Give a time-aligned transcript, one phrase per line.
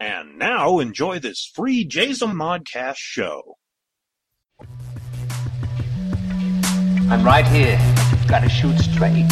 [0.00, 3.56] And now enjoy this free Jason Modcast show.
[7.10, 7.80] I'm right here.
[8.12, 9.26] You've got to shoot straight.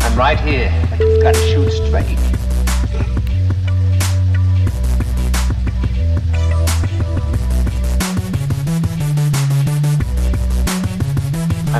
[0.00, 0.72] I'm right here.
[0.98, 2.35] You've got to shoot straight.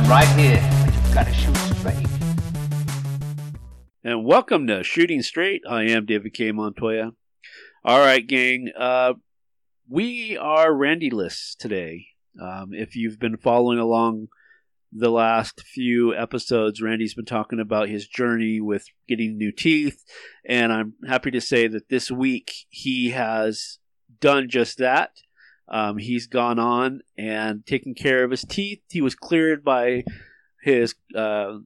[0.07, 0.63] Right here.
[0.85, 2.07] You've got to shoot straight.
[4.05, 5.63] And welcome to Shooting Straight.
[5.69, 6.53] I am David K.
[6.53, 7.11] Montoya.
[7.83, 8.69] All right, gang.
[8.77, 9.15] Uh,
[9.89, 12.05] we are Randy-less today.
[12.41, 14.29] Um, if you've been following along
[14.93, 20.05] the last few episodes, Randy's been talking about his journey with getting new teeth.
[20.47, 23.79] And I'm happy to say that this week he has
[24.21, 25.11] done just that.
[25.69, 28.81] Um, he's gone on and taken care of his teeth.
[28.89, 30.03] He was cleared by
[30.61, 31.59] his uh,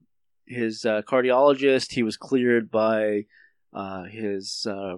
[0.46, 1.92] his uh, cardiologist.
[1.92, 3.26] He was cleared by
[3.72, 4.96] uh, his uh,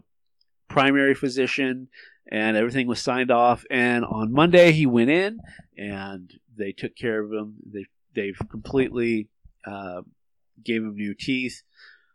[0.69, 1.88] primary physician,
[2.30, 3.64] and everything was signed off.
[3.70, 5.39] And on Monday, he went in,
[5.77, 7.56] and they took care of him.
[7.66, 9.28] They they've completely
[9.66, 10.02] uh,
[10.62, 11.62] gave him new teeth.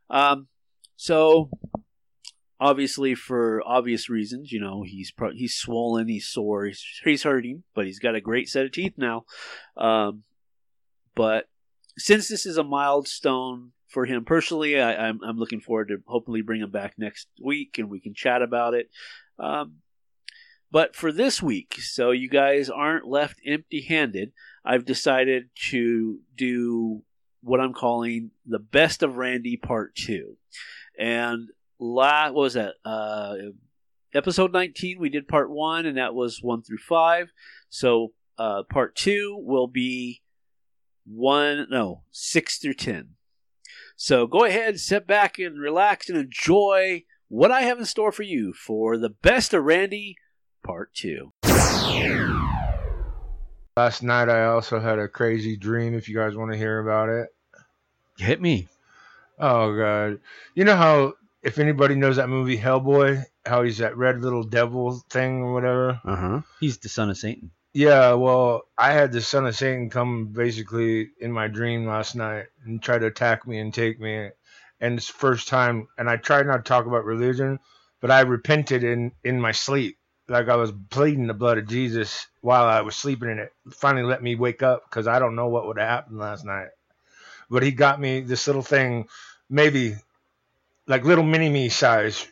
[0.09, 0.47] Um,
[0.95, 1.49] so
[2.59, 7.63] obviously for obvious reasons, you know, he's pro- he's swollen, he's sore, he's, he's hurting,
[7.73, 9.25] but he's got a great set of teeth now.
[9.77, 10.23] Um,
[11.15, 11.47] but
[11.97, 15.97] since this is a milestone for him personally, I, am I'm, I'm looking forward to
[16.05, 18.89] hopefully bring him back next week and we can chat about it.
[19.37, 19.77] Um,
[20.71, 24.31] but for this week, so you guys aren't left empty-handed,
[24.63, 27.03] I've decided to do
[27.41, 30.37] what I'm calling the best of Randy Part Two,
[30.97, 31.47] and
[31.79, 32.75] la what was that?
[32.85, 33.35] Uh,
[34.13, 37.31] episode 19, we did part one, and that was one through five.
[37.69, 40.21] So uh, part two will be
[41.05, 43.09] one, no, six through ten.
[43.95, 48.23] So go ahead, sit back and relax and enjoy what I have in store for
[48.23, 50.15] you for the best of Randy,
[50.63, 51.33] part two.
[53.77, 55.93] Last night I also had a crazy dream.
[55.93, 57.29] If you guys want to hear about it,
[58.17, 58.67] Hit me.
[59.39, 60.19] oh god,
[60.53, 65.01] you know how if anybody knows that movie Hellboy, how he's that red little devil
[65.09, 66.01] thing or whatever.
[66.03, 66.41] Uh huh.
[66.59, 67.51] He's the son of Satan.
[67.73, 72.47] Yeah, well, I had the son of Satan come basically in my dream last night
[72.65, 74.29] and try to attack me and take me.
[74.81, 77.59] And it's the first time, and I tried not to talk about religion,
[78.01, 82.27] but I repented in in my sleep, like I was pleading the blood of Jesus
[82.41, 83.53] while I was sleeping in it.
[83.71, 86.69] Finally, let me wake up because I don't know what would have happened last night.
[87.49, 89.07] But he got me this little thing,
[89.49, 89.95] maybe
[90.89, 92.27] like little mini me size.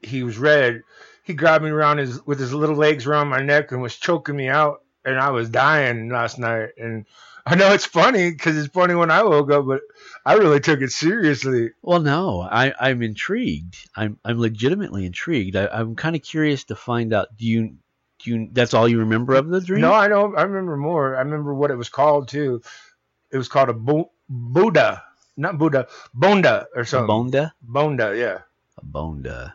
[0.00, 0.82] He was red.
[1.24, 4.36] He grabbed me around his with his little legs around my neck and was choking
[4.36, 6.70] me out, and I was dying last night.
[6.78, 7.04] And
[7.44, 9.82] I know it's funny because it's funny when I woke up, but
[10.24, 11.70] I really took it seriously.
[11.82, 13.76] Well, no, I, I'm intrigued.
[13.94, 15.56] I'm I'm legitimately intrigued.
[15.56, 17.36] I, I'm kind of curious to find out.
[17.36, 17.76] Do you
[18.20, 18.48] do you?
[18.52, 19.82] That's all you remember of the dream?
[19.82, 20.34] No, I know.
[20.34, 21.16] I remember more.
[21.16, 22.62] I remember what it was called too.
[23.30, 25.02] It was called a bu- Buddha,
[25.40, 27.08] not Buddha, Bonda or a something.
[27.08, 27.52] bonda.
[27.66, 28.40] Bonda, yeah.
[28.78, 29.54] A bonda.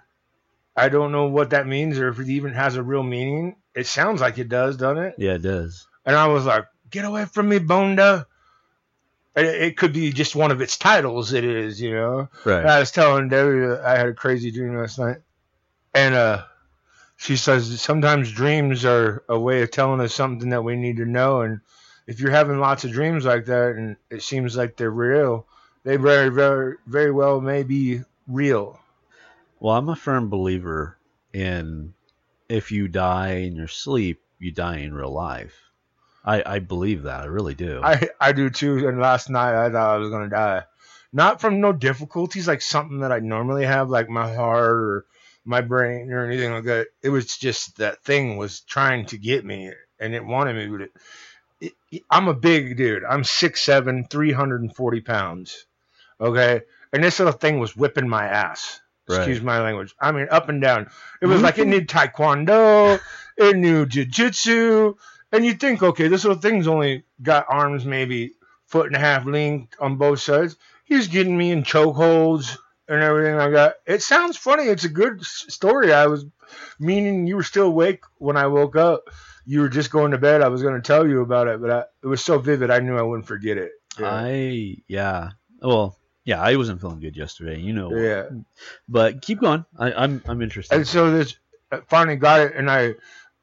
[0.76, 3.56] I don't know what that means or if it even has a real meaning.
[3.74, 5.16] It sounds like it does, doesn't it?
[5.18, 5.88] Yeah, it does.
[6.06, 8.26] And I was like, "Get away from me, Bonda."
[9.36, 11.34] It, it could be just one of its titles.
[11.34, 12.30] It is, you know.
[12.46, 12.66] Right.
[12.66, 15.18] I was telling Debbie I had a crazy dream last night,
[15.94, 16.44] and uh,
[17.18, 21.06] she says sometimes dreams are a way of telling us something that we need to
[21.06, 21.42] know.
[21.42, 21.60] And
[22.08, 25.48] if you're having lots of dreams like that, and it seems like they're real,
[25.86, 28.80] they very, very, very well may be real.
[29.60, 30.98] Well, I'm a firm believer
[31.34, 31.94] in
[32.50, 35.62] if you die in your sleep, you die in real life.
[36.26, 37.22] I, I believe that.
[37.22, 37.82] I really do.
[37.84, 38.88] I I do too.
[38.88, 40.64] And last night I thought I was gonna die,
[41.14, 45.06] not from no difficulties like something that I normally have, like my heart or
[45.46, 46.88] my brain or anything like that.
[47.04, 50.86] It was just that thing was trying to get me, and it wanted me.
[50.86, 50.92] It,
[51.62, 53.04] it, it- I'm a big dude.
[53.04, 55.66] I'm 6'7", 340 pounds.
[56.20, 56.62] Okay,
[56.94, 58.82] and this little thing was whipping my ass.
[59.08, 59.18] Right.
[59.18, 59.94] Excuse my language.
[60.00, 60.90] I mean, up and down.
[61.22, 61.70] It was like it mm-hmm.
[61.72, 63.00] knew taekwondo,
[63.38, 64.96] it knew jujitsu,
[65.32, 68.34] and you think, okay, this little thing's only got arms maybe
[68.66, 70.56] foot and a half length on both sides.
[70.86, 72.58] He's getting me in chokeholds
[72.88, 73.76] and everything like that.
[73.86, 74.64] It sounds funny.
[74.64, 75.94] It's a good story.
[75.94, 76.26] I was
[76.80, 79.10] meaning you were still awake when I woke up.
[79.46, 80.42] You were just going to bed.
[80.42, 82.72] I was going to tell you about it, but I, it was so vivid.
[82.72, 83.72] I knew I wouldn't forget it.
[84.00, 84.10] Yeah.
[84.10, 85.32] I yeah.
[85.62, 86.42] Well, yeah.
[86.42, 87.60] I wasn't feeling good yesterday.
[87.60, 87.96] You know.
[87.96, 88.30] yeah.
[88.90, 89.66] But keep going.
[89.80, 90.76] I, I'm I'm interested.
[90.76, 91.38] And so this
[91.72, 92.96] I finally got it, and I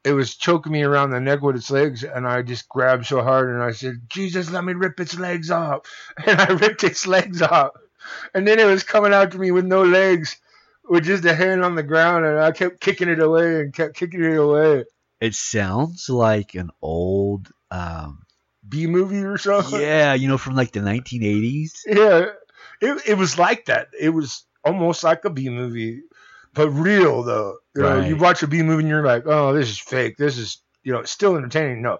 [0.03, 3.23] it was choking me around the neck with its legs, and I just grabbed so
[3.23, 5.81] hard and I said, Jesus, let me rip its legs off.
[6.27, 7.71] And I ripped its legs off.
[8.33, 10.35] And then it was coming after me with no legs,
[10.89, 13.95] with just a hand on the ground, and I kept kicking it away and kept
[13.95, 14.83] kicking it away.
[15.21, 18.23] It sounds like an old, um,
[18.67, 19.79] B movie or something.
[19.79, 21.79] yeah, you know, from like the 1980s.
[21.87, 22.25] Yeah,
[22.83, 23.87] it, it was like that.
[23.99, 26.01] It was almost like a B movie,
[26.53, 27.57] but real though.
[27.75, 30.17] You know, you watch a B movie and you're like, oh, this is fake.
[30.17, 31.81] This is you know, it's still entertaining.
[31.81, 31.99] No,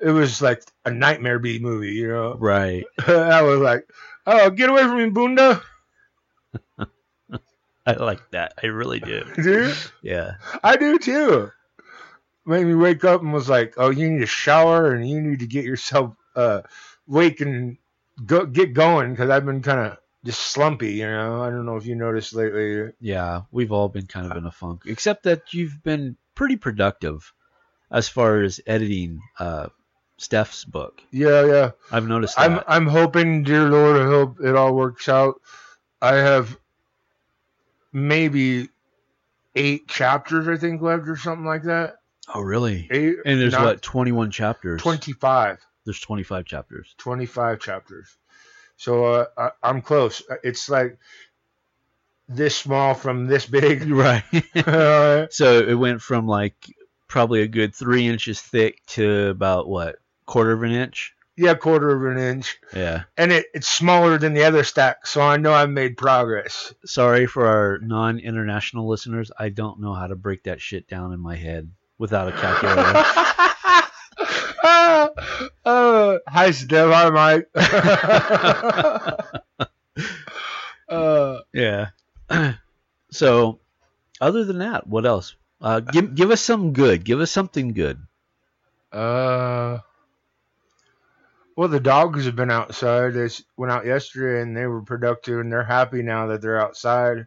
[0.00, 1.92] it was like a nightmare B movie.
[1.92, 2.84] You know, Right.
[3.06, 3.88] I was like,
[4.26, 5.62] oh, get away from me, Bunda,
[7.86, 8.54] I like that.
[8.62, 9.24] I really do.
[9.36, 9.76] dude.
[10.02, 10.32] Yeah.
[10.62, 11.50] I do too.
[12.44, 15.40] Made me wake up and was like, oh, you need a shower and you need
[15.40, 16.62] to get yourself uh
[17.06, 17.78] wake and
[18.26, 20.92] go get going because I've been kind of just slumpy.
[20.94, 22.92] You know, I don't know if you noticed lately.
[23.00, 23.42] Yeah.
[23.50, 27.32] We've all been kind of in a funk, except that you've been pretty productive
[27.90, 29.68] as far as editing uh,
[30.18, 31.00] Steph's book.
[31.10, 31.70] Yeah, yeah.
[31.90, 32.50] I've noticed that.
[32.50, 35.40] I'm I'm hoping, dear Lord, I hope it all works out.
[36.02, 36.58] I have
[37.92, 38.68] maybe
[39.54, 41.96] eight chapters, I think, left or something like that.
[42.34, 42.88] oh, really?
[42.90, 44.82] Eight And there's not- what, 21 chapters?
[44.82, 45.58] 25.
[45.84, 46.94] There's 25 chapters.
[46.98, 48.16] 25 chapters.
[48.76, 50.22] So uh, I, I'm close.
[50.42, 50.98] It's like
[52.28, 53.82] this small from this big.
[53.90, 54.24] Right.
[54.54, 56.54] Uh, so it went from like
[57.08, 59.96] probably a good three inches thick to about what,
[60.26, 61.12] quarter of an inch?
[61.38, 63.02] yeah, quarter of an inch, Yeah.
[63.18, 65.06] and it, it's smaller than the other stack.
[65.06, 66.72] So I know I've made progress.
[66.86, 69.30] Sorry for our non international listeners.
[69.38, 73.04] I don't know how to break that shit down in my head without a calculator.
[75.64, 76.92] uh, hi, Steph.
[76.92, 77.48] Hi, Mike.
[80.88, 81.88] uh, yeah.
[83.10, 83.60] so,
[84.20, 85.36] other than that, what else?
[85.60, 87.04] Uh, give give us some good.
[87.04, 87.98] Give us something good.
[88.92, 89.78] uh,
[91.56, 93.14] well, the dogs have been outside.
[93.14, 97.26] They went out yesterday and they were productive, and they're happy now that they're outside.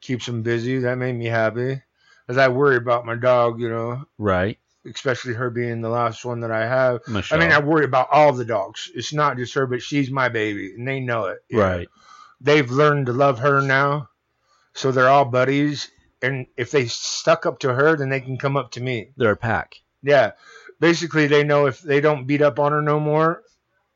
[0.00, 0.80] Keeps them busy.
[0.80, 1.80] That made me happy,
[2.28, 3.58] as I worry about my dog.
[3.60, 4.58] You know, Right.
[4.86, 7.00] Especially her being the last one that I have.
[7.08, 7.38] Michelle.
[7.38, 8.90] I mean, I worry about all the dogs.
[8.94, 11.38] It's not just her, but she's my baby, and they know it.
[11.48, 11.64] you know.
[11.64, 11.88] right.
[12.40, 14.08] they've learned to love her now,
[14.74, 15.90] so they're all buddies.
[16.22, 19.10] And if they stuck up to her, then they can come up to me.
[19.16, 19.76] They're a pack.
[20.02, 20.32] Yeah,
[20.80, 23.42] basically, they know if they don't beat up on her no more,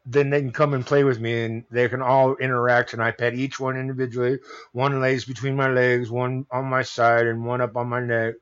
[0.07, 2.93] then they can come and play with me, and they can all interact.
[2.93, 4.39] And I pet each one individually.
[4.73, 8.35] One lays between my legs, one on my side, and one up on my neck.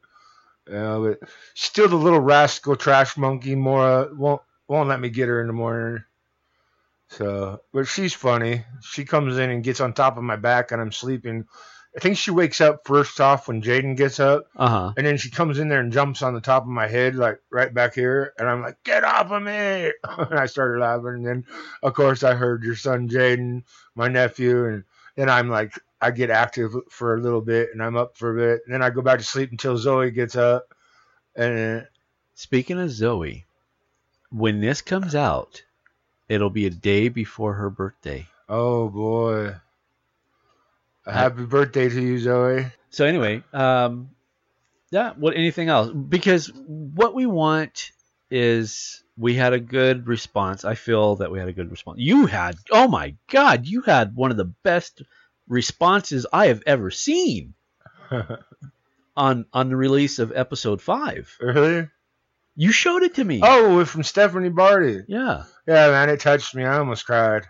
[0.72, 1.20] Uh, but
[1.54, 5.52] still, the little rascal trash monkey Mora won't won't let me get her in the
[5.52, 6.02] morning.
[7.08, 8.64] So, but she's funny.
[8.82, 11.46] She comes in and gets on top of my back, and I'm sleeping.
[11.96, 14.92] I think she wakes up first off when Jaden gets up, Uh huh.
[14.96, 17.40] and then she comes in there and jumps on the top of my head, like
[17.50, 19.52] right back here, and I'm like, "Get off of me!"
[20.04, 21.14] and I started laughing.
[21.14, 21.46] And then,
[21.82, 23.62] of course, I heard your son Jaden,
[23.94, 24.84] my nephew, and
[25.14, 28.34] then I'm like, I get active for a little bit, and I'm up for a
[28.34, 30.74] bit, and then I go back to sleep until Zoe gets up,
[31.34, 31.86] and
[32.38, 33.46] Speaking of Zoe,
[34.28, 35.62] when this comes out,
[36.28, 38.26] it'll be a day before her birthday.
[38.46, 39.54] oh boy,
[41.06, 42.66] a happy birthday to you, Zoe.
[42.90, 44.10] So anyway, um,
[44.90, 45.14] yeah.
[45.16, 45.34] What?
[45.34, 45.90] Anything else?
[45.90, 47.92] Because what we want
[48.30, 50.66] is we had a good response.
[50.66, 51.98] I feel that we had a good response.
[51.98, 55.00] You had, oh my god, you had one of the best
[55.48, 57.54] responses I have ever seen
[59.16, 61.36] on on the release of episode five.
[61.40, 61.88] really?
[62.58, 63.40] You showed it to me.
[63.42, 65.02] Oh, from Stephanie Barty.
[65.08, 65.44] yeah.
[65.66, 66.64] Yeah, man, it touched me.
[66.64, 67.42] I almost cried.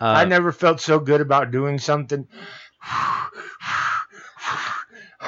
[0.00, 2.26] Uh, I never felt so good about doing something.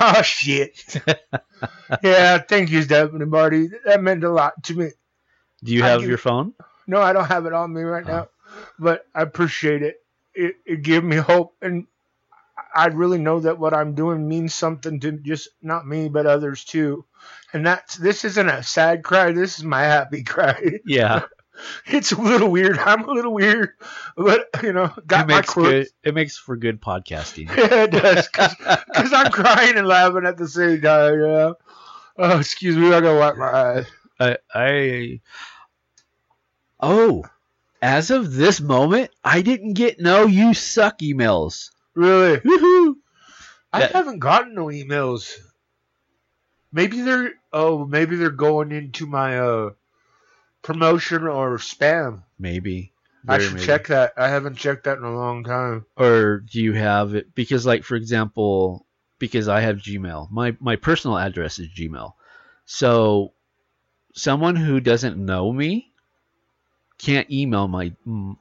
[0.00, 1.02] oh shit!
[2.02, 3.69] yeah, thank you, Stephanie Barty.
[3.85, 4.90] That meant a lot to me.
[5.62, 6.55] do you have your phone?
[6.87, 8.28] No, I don't have it on me right now,
[8.78, 9.97] but I appreciate it.
[10.37, 11.87] It it gave me hope, and
[12.75, 16.64] I really know that what I'm doing means something to just not me, but others
[16.64, 17.07] too.
[17.52, 19.33] And that's this isn't a sad cry.
[19.33, 20.81] This is my happy cry.
[20.85, 21.23] Yeah.
[21.87, 22.78] It's a little weird.
[22.78, 23.71] I'm a little weird,
[24.14, 25.71] but you know, got it my makes quirks.
[26.02, 26.09] good.
[26.11, 27.49] It makes for good podcasting.
[27.57, 31.19] Yeah, it does, because I'm crying and laughing at the same time.
[31.19, 31.52] Yeah.
[32.19, 33.87] Oh, excuse me, I gotta wipe my eyes.
[34.21, 35.21] I, I
[36.81, 37.25] oh,
[37.83, 41.71] as of this moment, I didn't get no "you suck" emails.
[41.95, 42.38] Really?
[42.38, 42.95] Woohoo!
[43.73, 45.33] I That- haven't gotten no emails.
[46.73, 49.71] Maybe they're oh, maybe they're going into my uh
[50.62, 52.23] promotion or spam.
[52.38, 52.92] Maybe
[53.28, 53.66] I Very should maybe.
[53.66, 54.12] check that.
[54.16, 55.87] I haven't checked that in a long time.
[55.97, 57.35] Or do you have it?
[57.35, 58.87] Because, like, for example,
[59.18, 62.12] because I have Gmail, my my personal address is Gmail.
[62.66, 63.33] So
[64.14, 65.92] someone who doesn't know me
[66.99, 68.38] can't email my m-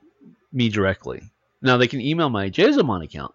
[0.51, 1.21] me directly.
[1.61, 3.33] Now they can email my Jezomon account,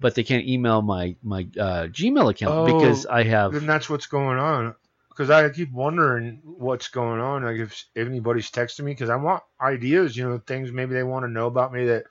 [0.00, 3.90] but they can't email my my uh, Gmail account Oh, because I have Then that's
[3.90, 4.74] what's going on.
[5.10, 7.42] Because I keep wondering what's going on.
[7.42, 11.02] Like if, if anybody's texting me, because I want ideas, you know, things maybe they
[11.02, 12.04] want to know about me that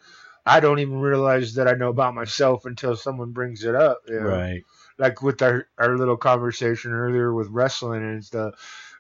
[0.46, 4.02] I don't even realize that I know about myself until someone brings it up.
[4.10, 4.26] you know?
[4.26, 4.64] right.
[4.98, 8.56] Like with our, our little conversation earlier with wrestling and stuff.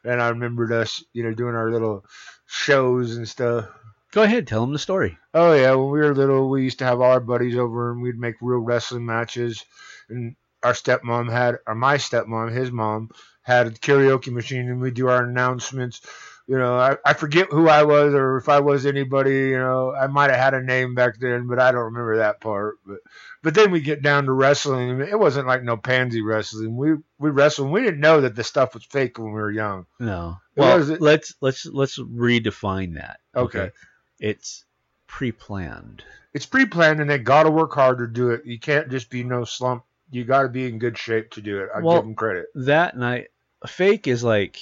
[0.05, 2.05] And I remembered us, you know, doing our little
[2.47, 3.69] shows and stuff.
[4.11, 5.17] Go ahead, tell them the story.
[5.33, 8.01] Oh yeah, when we were little, we used to have all our buddies over and
[8.01, 9.63] we'd make real wrestling matches.
[10.09, 13.09] And our stepmom had, or my stepmom, his mom
[13.43, 16.01] had a karaoke machine, and we'd do our announcements.
[16.47, 19.49] You know, I, I forget who I was or if I was anybody.
[19.49, 22.39] You know, I might have had a name back then, but I don't remember that
[22.39, 22.77] part.
[22.85, 22.99] But
[23.43, 25.01] but then we get down to wrestling.
[25.01, 26.77] It wasn't like no pansy wrestling.
[26.77, 27.69] We we wrestled.
[27.69, 29.87] We didn't know that the stuff was fake when we were young.
[29.99, 30.37] No.
[30.55, 33.19] Well, let's let's let's redefine that.
[33.35, 33.71] Okay.
[34.19, 34.63] It's
[35.07, 36.03] pre-planned.
[36.33, 38.45] It's pre-planned, and they got to work hard to do it.
[38.45, 39.83] You can't just be no slump.
[40.11, 41.69] You got to be in good shape to do it.
[41.75, 42.45] I Well- give them credit.
[42.55, 43.27] That night,
[43.65, 44.57] fake is like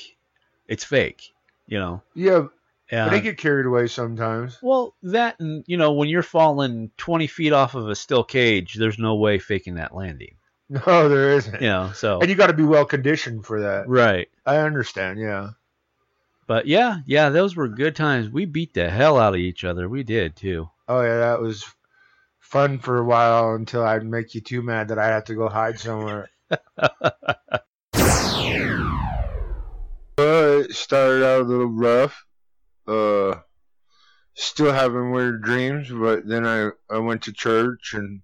[0.68, 1.34] it's fake,
[1.68, 2.02] you know.
[2.14, 2.48] Yeah,
[2.92, 4.60] And, but they get carried away sometimes.
[4.62, 8.76] well, that and you know when you're falling 20 feet off of a steel cage,
[8.76, 10.36] there's no way faking that landing.
[10.68, 11.62] No, there isn't.
[11.62, 13.88] You know, so And you got to be well conditioned for that.
[13.88, 14.28] right.
[14.48, 15.20] I understand.
[15.20, 15.52] Yeah.
[16.48, 18.30] But yeah, yeah, those were good times.
[18.30, 19.88] We beat the hell out of each other.
[19.88, 20.68] We did too.
[20.88, 21.66] Oh yeah, that was
[22.40, 25.50] fun for a while until I'd make you too mad that I had to go
[25.50, 26.30] hide somewhere.
[30.16, 32.26] But it started out a little rough.
[32.88, 33.40] Uh,
[34.36, 38.22] still having weird dreams, but then I, I went to church and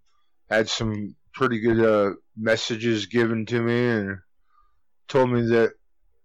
[0.49, 4.19] had some pretty good uh, messages given to me and
[5.07, 5.73] told me that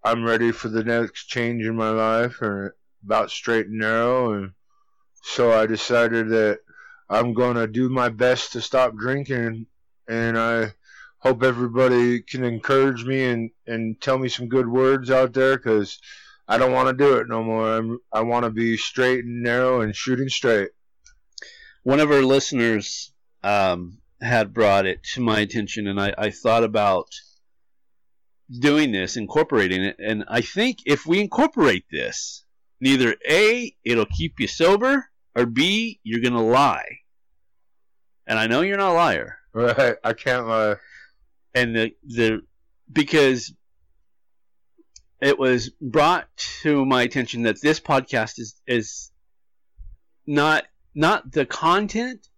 [0.05, 2.71] I'm ready for the next change in my life and
[3.05, 4.35] about straight and narrow.
[4.35, 4.53] And
[5.23, 6.61] so I decided that
[7.09, 9.67] I'm going to do my best to stop drinking.
[10.09, 10.75] And I
[11.19, 15.99] hope everybody can encourage me and, and tell me some good words out there because
[16.49, 17.77] I don't want to do it no more.
[17.77, 20.71] I'm, I want to be straight and narrow and shooting straight.
[21.83, 23.13] one of our listeners
[23.45, 27.09] um, had brought it to my attention, and I, I thought about
[28.51, 29.97] doing this, incorporating it.
[29.99, 32.45] And I think if we incorporate this,
[32.81, 36.99] neither A, it'll keep you sober, or B, you're going to lie.
[38.27, 39.39] And I know you're not a liar.
[39.53, 39.97] Right.
[40.03, 40.77] I can't lie.
[41.57, 42.43] And the, the
[42.93, 43.53] because
[45.21, 46.29] it was brought
[46.63, 49.11] to my attention that this podcast is is
[50.27, 52.29] not not the content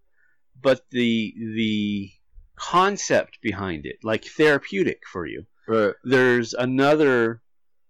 [0.60, 2.10] but the the
[2.56, 5.94] concept behind it like therapeutic for you Right.
[6.04, 7.42] there's another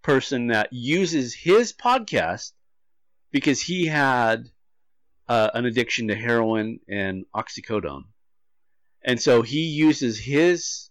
[0.02, 2.52] person that uses his podcast
[3.30, 4.49] because he had
[5.28, 8.04] uh, an addiction to heroin and oxycodone
[9.02, 10.88] and so he uses his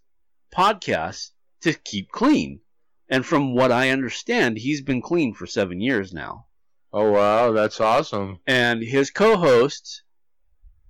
[0.55, 2.61] podcast to keep clean.
[3.09, 6.47] And from what i understand he's been clean for seven years now.
[6.91, 7.51] Oh, wow.
[7.51, 8.39] That's awesome.
[8.47, 10.03] and his co-host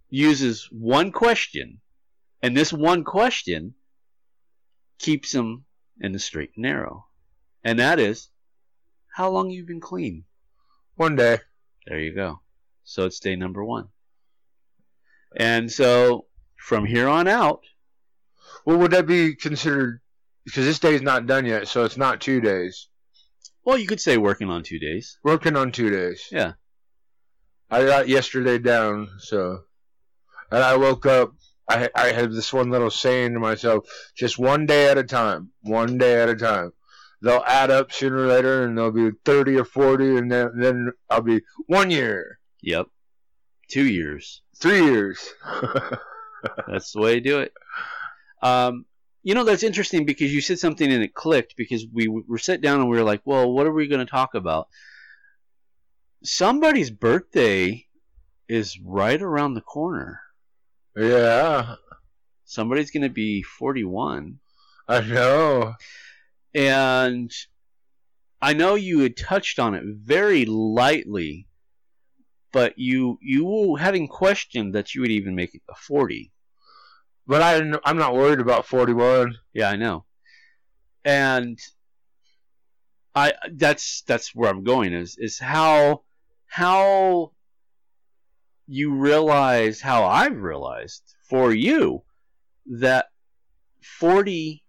[0.10, 1.80] uses one question.
[2.42, 3.74] And this one question
[5.00, 5.66] keeps him
[6.00, 7.08] in the straight and narrow.
[7.64, 8.30] And that is
[9.16, 10.24] how long you've been clean?
[10.96, 11.40] One day.
[11.86, 12.42] there you go.
[12.84, 13.90] So it's day number one.
[15.36, 17.64] And so from here on out
[18.68, 20.02] Well, would that be considered?
[20.44, 22.90] Because this day's not done yet, so it's not two days.
[23.64, 26.28] well you could say working on two days Working on two days.
[26.30, 26.54] Yeah.
[27.70, 29.62] I got yesterday down, so.
[30.52, 31.32] And I woke up.
[31.70, 33.86] I I had this one little saying to myself:
[34.18, 35.52] just one day at a time.
[35.62, 36.74] One day at a time.
[37.22, 40.92] They'll add up sooner or later, and they'll be thirty or forty, and then then
[41.10, 42.88] I'll be one year, yep
[43.70, 45.34] two years three years.
[46.68, 47.54] That's the way to do it.
[48.41, 48.86] Um,
[49.24, 52.62] you know, that's interesting because you said something and it clicked because we were sat
[52.62, 54.70] down and we were like, well, what are we going to talk about?
[56.24, 57.88] Somebody's birthday
[58.48, 60.22] is right around the corner.
[60.96, 61.75] yeah,
[62.46, 64.39] Somebody's going to be 41.
[64.88, 65.74] I know.
[66.56, 67.32] And
[68.41, 71.48] I know you had touched on it very lightly,
[72.53, 76.32] but you you hadn't questioned that you would even make it a 40.
[77.28, 79.36] But I I'm not worried about forty-one.
[79.54, 80.06] Yeah, I know.
[81.04, 81.60] And
[83.14, 86.04] I that's that's where I'm going is is how
[86.46, 87.32] how
[88.68, 92.04] you realize how I've realized for you
[92.66, 93.08] that
[93.82, 94.64] 40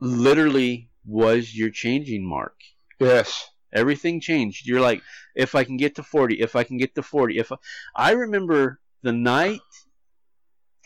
[0.00, 2.54] literally was your changing mark.
[3.00, 3.48] Yes.
[3.72, 4.66] Everything changed.
[4.66, 5.02] You're like,
[5.34, 7.56] if I can get to 40, if I can get to 40, if I,
[7.96, 9.60] I remember the night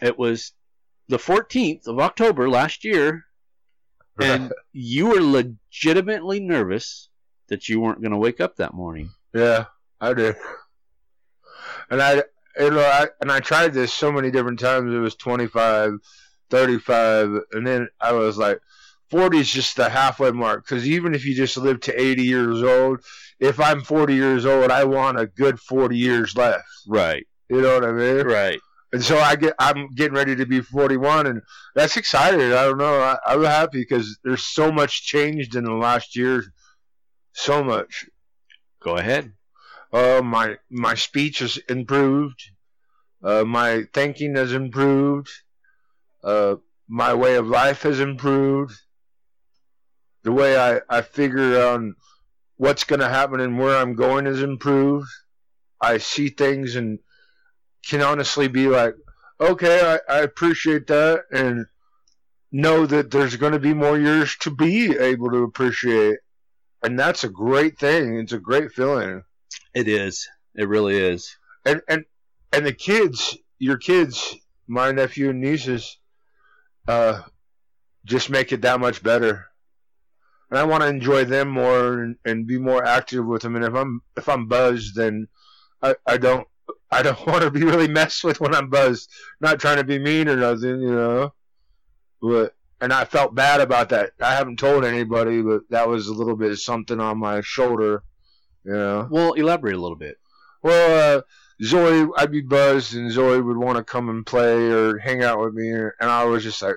[0.00, 0.52] it was
[1.08, 3.24] the 14th of October last year,
[4.20, 7.08] and you were legitimately nervous
[7.48, 9.10] that you weren't going to wake up that morning.
[9.34, 9.66] Yeah,
[10.00, 10.36] I did.
[11.90, 12.22] And I,
[12.58, 14.92] you know, I, and I tried this so many different times.
[14.92, 15.98] It was 25,
[16.50, 18.60] 35, and then I was like,
[19.10, 20.66] 40 is just the halfway mark.
[20.66, 23.04] Because even if you just live to 80 years old,
[23.38, 26.64] if I'm 40 years old, I want a good 40 years left.
[26.88, 27.26] Right.
[27.48, 28.26] You know what I mean?
[28.26, 28.60] Right.
[28.92, 31.42] And so I get, I'm getting ready to be 41, and
[31.74, 32.40] that's exciting.
[32.40, 33.00] I don't know.
[33.00, 36.44] I, I'm happy because there's so much changed in the last year.
[37.32, 38.06] So much.
[38.80, 39.32] Go ahead.
[39.92, 42.42] Uh, my my speech has improved.
[43.22, 45.30] Uh, my thinking has improved.
[46.22, 46.56] Uh,
[46.88, 48.74] my way of life has improved.
[50.22, 51.94] The way I, I figure on
[52.56, 55.08] what's going to happen and where I'm going has improved.
[55.80, 56.98] I see things and
[57.88, 58.94] can honestly be like,
[59.40, 61.66] okay, I, I appreciate that, and
[62.52, 66.18] know that there's going to be more years to be able to appreciate.
[66.82, 68.18] And that's a great thing.
[68.18, 69.22] It's a great feeling.
[69.74, 70.28] It is.
[70.54, 71.36] It really is.
[71.66, 72.04] and and
[72.52, 75.98] and the kids, your kids, my nephew and nieces,
[76.88, 77.22] uh,
[78.04, 79.46] just make it that much better.
[80.48, 83.56] And I want to enjoy them more and, and be more active with them.
[83.56, 85.26] And if I'm if I'm buzzed, then
[85.82, 86.46] I, I don't
[86.90, 89.10] I don't want to be really messed with when I'm buzzed.
[89.40, 91.34] Not trying to be mean or nothing, you know.
[92.20, 94.12] But and I felt bad about that.
[94.20, 98.02] I haven't told anybody, but that was a little bit of something on my shoulder,
[98.64, 99.08] you know.
[99.10, 100.18] Well, elaborate a little bit.
[100.62, 101.22] Well, uh,
[101.62, 105.40] Zoe, I'd be buzzed, and Zoe would want to come and play or hang out
[105.40, 106.74] with me, and I was just like,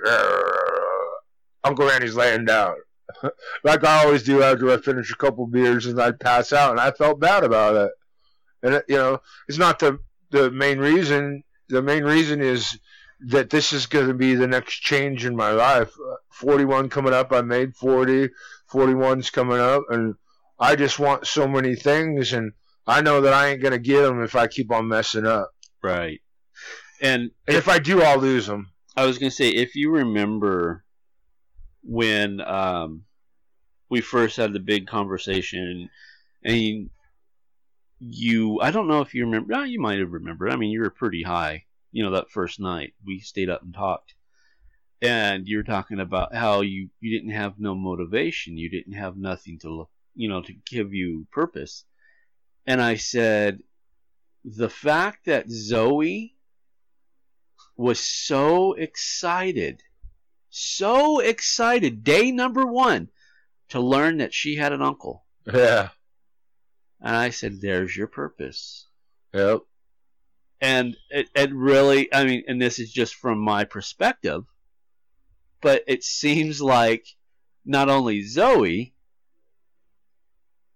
[1.64, 2.76] Uncle Randy's laying down,
[3.64, 6.80] like I always do after I finish a couple beers, and I'd pass out, and
[6.80, 7.92] I felt bad about it.
[8.64, 10.00] And you know, it's not the
[10.32, 11.44] the main reason.
[11.70, 12.80] The main reason is
[13.28, 15.92] that this is going to be the next change in my life.
[15.94, 18.30] Uh, 41 coming up, I made 40.
[18.72, 20.16] 41's coming up, and
[20.60, 22.54] I just want so many things, and
[22.86, 25.52] I know that I ain't going to get them if I keep on messing up.
[25.82, 26.22] Right.
[27.02, 28.72] And And if I do, I'll lose them.
[28.96, 30.84] I was going to say, if you remember
[31.84, 33.04] when um,
[33.90, 35.90] we first had the big conversation,
[36.44, 36.90] and
[38.00, 40.52] you, I don't know if you remember, no, you might have remembered.
[40.52, 42.94] I mean, you were pretty high, you know, that first night.
[43.06, 44.14] We stayed up and talked.
[45.02, 48.58] And you were talking about how you, you didn't have no motivation.
[48.58, 51.86] You didn't have nothing to look, you know, to give you purpose.
[52.66, 53.60] And I said,
[54.44, 56.36] the fact that Zoe
[57.78, 59.82] was so excited,
[60.50, 63.10] so excited, day number one,
[63.70, 65.26] to learn that she had an uncle.
[65.46, 65.90] Yeah.
[67.02, 68.88] And I said, there's your purpose.
[69.34, 69.62] Yep.
[70.62, 74.44] And it, it really, I mean, and this is just from my perspective,
[75.62, 77.06] but it seems like
[77.66, 78.94] not only Zoe,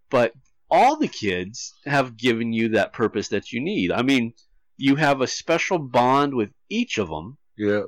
[0.09, 0.33] but
[0.71, 3.91] all the kids have given you that purpose that you need.
[3.91, 4.33] I mean,
[4.77, 7.37] you have a special bond with each of them.
[7.57, 7.87] Yep.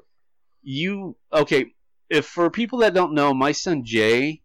[0.64, 1.74] You, okay,
[2.10, 4.42] if for people that don't know, my son Jay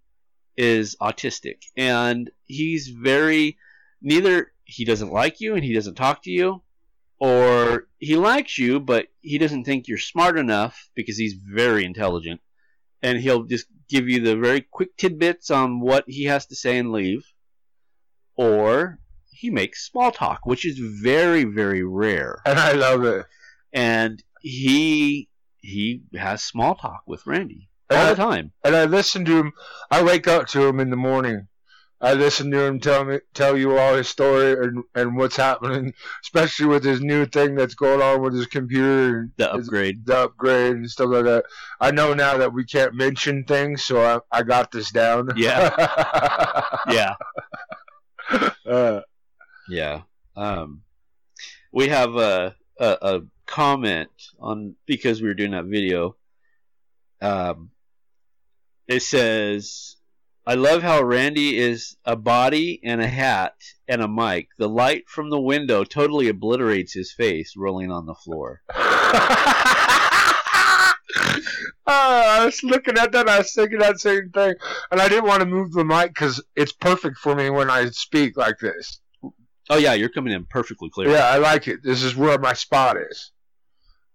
[0.56, 3.56] is autistic and he's very,
[4.02, 6.62] neither he doesn't like you and he doesn't talk to you,
[7.18, 12.40] or he likes you, but he doesn't think you're smart enough because he's very intelligent.
[13.02, 16.78] And he'll just give you the very quick tidbits on what he has to say
[16.78, 17.24] and leave.
[18.36, 18.98] Or
[19.30, 22.40] he makes small talk, which is very, very rare.
[22.46, 23.26] And I love it.
[23.72, 25.28] And he
[25.62, 28.52] he has small talk with Randy And all I- the time.
[28.64, 29.52] And I listen to him.
[29.90, 31.48] I wake up to him in the morning.
[32.02, 35.92] I listen to him tell me tell you all his story and, and what's happening,
[36.22, 40.06] especially with his new thing that's going on with his computer and The his- upgrade.
[40.06, 41.44] the upgrade and stuff like that.
[41.80, 44.00] I know now that we can't mention things, so
[44.32, 45.28] I, I got this down.
[45.36, 45.70] Yeah.
[46.90, 47.14] Yeah.
[48.66, 49.00] uh,
[49.68, 50.02] Yeah.
[50.36, 50.82] Um,
[51.72, 54.08] we have a, a a comment
[54.38, 56.16] on because we were doing that video.
[57.20, 57.70] Um,
[58.88, 59.96] it says,
[60.50, 63.54] "I love how Randy is a body and a hat
[63.86, 64.48] and a mic.
[64.58, 68.62] The light from the window totally obliterates his face, rolling on the floor."
[71.92, 73.28] Ah, I was looking at that.
[73.28, 74.54] I was thinking that same thing,
[74.92, 77.86] and I didn't want to move the mic because it's perfect for me when I
[77.90, 79.00] speak like this.
[79.68, 81.10] Oh yeah, you're coming in perfectly clear.
[81.10, 81.82] Yeah, I like it.
[81.82, 83.32] This is where my spot is.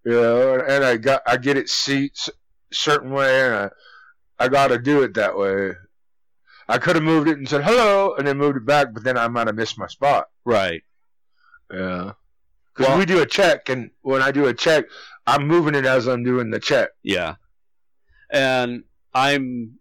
[0.05, 2.29] You know, and, and I got I get it seats
[2.71, 3.69] certain way, and I
[4.39, 5.71] I got to do it that way.
[6.67, 9.17] I could have moved it and said hello, and then moved it back, but then
[9.17, 10.27] I might have missed my spot.
[10.45, 10.83] Right.
[11.71, 12.13] Yeah.
[12.73, 14.85] Because Well- we do a check, and when I do a check,
[15.27, 16.89] I'm moving it as I'm doing the check.
[17.03, 17.35] Yeah.
[18.29, 19.79] And I'm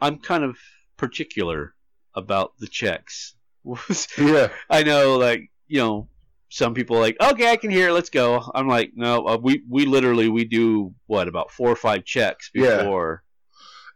[0.00, 0.56] I'm kind of
[0.96, 1.74] particular
[2.14, 3.34] about the checks.
[4.18, 4.48] Yeah.
[4.68, 6.08] I know, like you know,
[6.48, 8.50] some people are like, okay, I can hear, it, let's go.
[8.54, 12.50] I'm like, no, uh, we we literally we do what about four or five checks
[12.54, 12.78] Yeah.
[12.78, 13.22] before.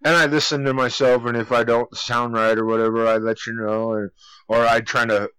[0.04, 3.46] And I listen to myself, and if I don't sound right or whatever, I let
[3.46, 4.12] you know, or
[4.48, 5.30] or I try to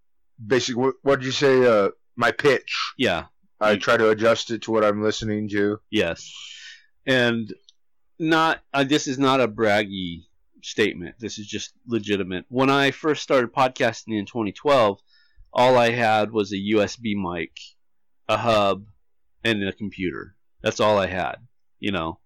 [0.46, 1.66] basically what what'd you say?
[1.66, 2.94] Uh, my pitch.
[2.98, 3.26] Yeah.
[3.60, 5.80] I You- try to adjust it to what I'm listening to.
[5.90, 6.32] Yes.
[7.06, 7.54] And
[8.20, 10.24] not uh, this is not a braggy
[10.64, 11.16] statement.
[11.20, 12.46] This is just legitimate.
[12.50, 15.00] When I first started podcasting in 2012,
[15.54, 17.52] all I had was a USB mic,
[18.28, 18.86] a hub,
[19.44, 20.36] and a computer.
[20.62, 21.36] That's all I had,
[21.80, 22.20] you know.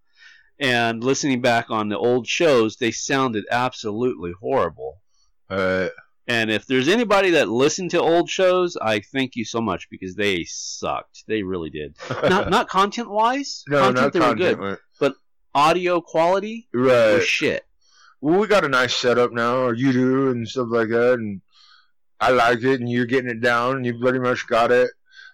[0.61, 5.01] And listening back on the old shows, they sounded absolutely horrible.
[5.49, 5.89] Uh,
[6.27, 10.15] And if there's anybody that listened to old shows, I thank you so much because
[10.15, 11.23] they sucked.
[11.27, 11.97] They really did.
[12.09, 13.63] Not not content wise.
[13.67, 14.59] no, content not they were content.
[14.59, 14.77] good.
[15.01, 15.11] right.
[15.53, 17.15] Audio quality Right.
[17.15, 17.65] was shit.
[18.21, 21.41] Well, we got a nice setup now, or you do, and stuff like that, and
[22.21, 24.91] I like it, and you're getting it down, and you pretty much got it.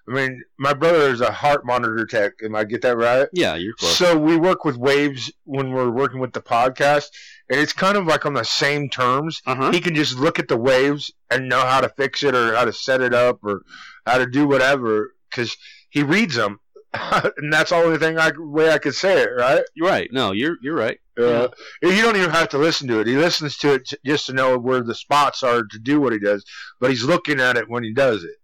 [0.09, 2.33] I mean, my brother is a heart monitor tech.
[2.43, 3.27] Am I get that right?
[3.33, 3.97] Yeah, you're close.
[3.97, 7.07] So we work with waves when we're working with the podcast,
[7.49, 9.41] and it's kind of like on the same terms.
[9.45, 9.71] Uh huh.
[9.71, 12.63] He can just look at the waves and know how to fix it, or how
[12.65, 13.63] to set it up, or
[14.05, 15.57] how to do whatever, because
[15.89, 16.59] he reads them,
[16.93, 19.63] and that's the only thing I way I could say it, right?
[19.75, 20.09] You're right.
[20.13, 20.99] No, you're you're right.
[21.19, 21.47] Uh,
[21.81, 23.07] You don't even have to listen to it.
[23.07, 26.19] He listens to it just to know where the spots are to do what he
[26.19, 26.45] does.
[26.79, 28.35] But he's looking at it when he does it.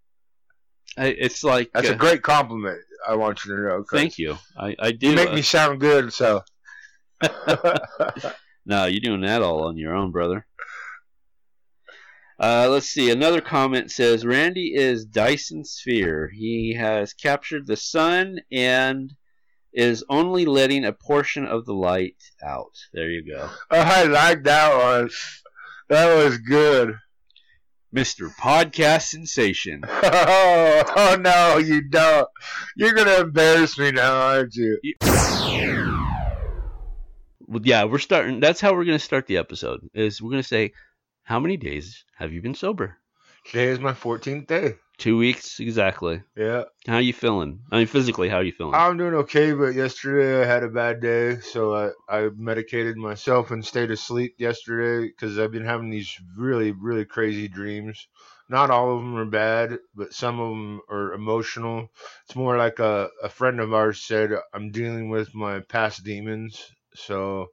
[0.98, 2.80] I, it's like That's uh, a great compliment.
[3.08, 3.86] I want you to know.
[3.92, 4.38] thank you.
[4.58, 5.10] I I do.
[5.10, 6.14] You make uh, me sound good.
[6.14, 6.44] So
[8.66, 10.46] No, you're doing that all on your own, brother.
[12.40, 13.12] Uh, let's see.
[13.12, 16.32] Another comment says Randy is Dyson Sphere.
[16.34, 19.14] He has captured the sun and
[19.74, 22.76] is only letting a portion of the light out.
[22.94, 23.50] There you go.
[23.70, 25.10] I like that one.
[25.90, 26.96] That was good.
[27.94, 28.34] Mr.
[28.36, 29.84] Podcast Sensation.
[29.88, 32.28] Oh, oh no, you don't.
[32.76, 34.80] You're gonna embarrass me now, aren't you?
[37.48, 38.40] Well, yeah, we're starting.
[38.40, 39.88] That's how we're going to start the episode.
[39.94, 40.74] Is we're going to say,
[41.22, 42.98] how many days have you been sober?
[43.46, 44.74] Today is my 14th day.
[45.00, 46.22] Two weeks exactly.
[46.38, 47.62] Yeah, How you feeling?
[47.72, 48.76] I mean, physically, how are you feeling?
[48.76, 53.50] I'm doing okay, but yesterday I had a bad day, so I, I medicated myself
[53.50, 58.08] and stayed asleep yesterday because I've been having these really, really crazy dreams.
[58.50, 61.88] Not all of them are bad, but some of them are emotional.
[62.26, 66.64] It's more like a, a friend of ours said, I'm dealing with my past demons,
[66.94, 67.48] so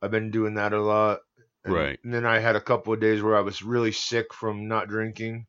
[0.00, 1.20] I've been doing that a lot.
[1.64, 1.98] And, Right.
[2.04, 4.86] And then I had a couple of days where I was really sick from not
[4.86, 5.47] drinking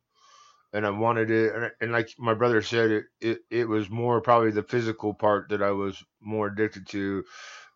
[0.73, 1.55] and I wanted it.
[1.55, 5.49] And, and like my brother said, it, it it was more probably the physical part
[5.49, 7.23] that I was more addicted to,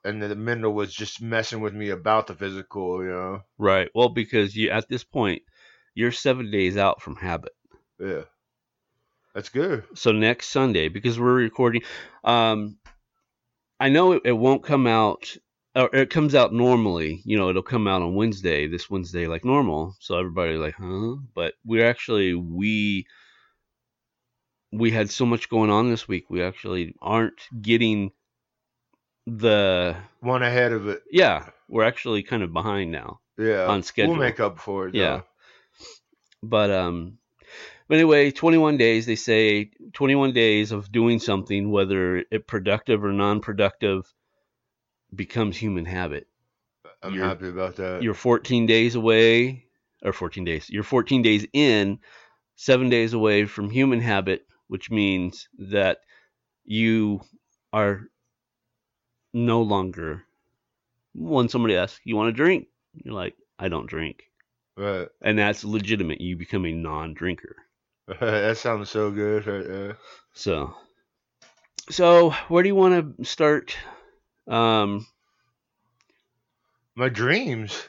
[0.04, 3.04] and the mental was just messing with me about the physical.
[3.04, 3.90] You know, right.
[3.96, 5.44] Well, because you at this point,
[5.96, 7.54] you're seven days out from habit.
[8.00, 8.24] yeah,
[9.34, 9.84] that's good.
[9.96, 11.82] So next Sunday, because we're recording,
[12.24, 12.78] um,
[13.80, 15.36] I know it, it won't come out.
[15.76, 19.44] Or it comes out normally, you know, it'll come out on Wednesday, this Wednesday, like
[19.44, 19.96] normal.
[20.00, 21.16] So everybody like, huh?
[21.34, 23.08] But we're actually we
[24.72, 26.30] we had so much going on this week.
[26.30, 28.12] We actually aren't getting
[29.26, 31.02] the One ahead of it.
[31.12, 31.50] yeah.
[31.70, 33.20] We're actually kind of behind now.
[33.38, 34.12] Yeah, On schedule.
[34.12, 34.94] We'll make up for it.
[34.94, 35.18] Yeah.
[35.18, 35.24] though.
[36.44, 37.18] But um
[37.88, 43.12] but anyway, 21 days they say 21 days of doing something whether it productive or
[43.12, 44.12] non-productive
[45.16, 46.28] becomes human habit.
[47.02, 48.02] I'm You're- happy about that.
[48.02, 49.66] You're 14 days away
[50.04, 50.70] or 14 days.
[50.70, 52.00] You're 14 days in,
[52.56, 56.00] 7 days away from human habit, which means that
[56.66, 57.22] you
[57.72, 58.02] are
[59.34, 60.24] no longer
[61.14, 64.24] when somebody asks, "You want to drink?" You're like, "I don't drink."
[64.76, 65.08] Right.
[65.22, 66.22] And that's legitimate.
[66.22, 67.56] You become a non-drinker.
[68.20, 69.98] that sounds so good right there.
[70.34, 70.76] So,
[71.90, 73.76] so where do you want to start?
[74.48, 75.06] Um,
[76.96, 77.88] My dreams.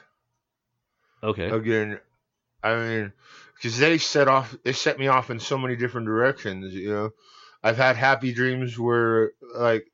[1.23, 1.47] okay.
[1.49, 1.99] again
[2.63, 3.13] i mean
[3.55, 7.09] because they set off they set me off in so many different directions you know
[7.63, 9.85] i've had happy dreams where like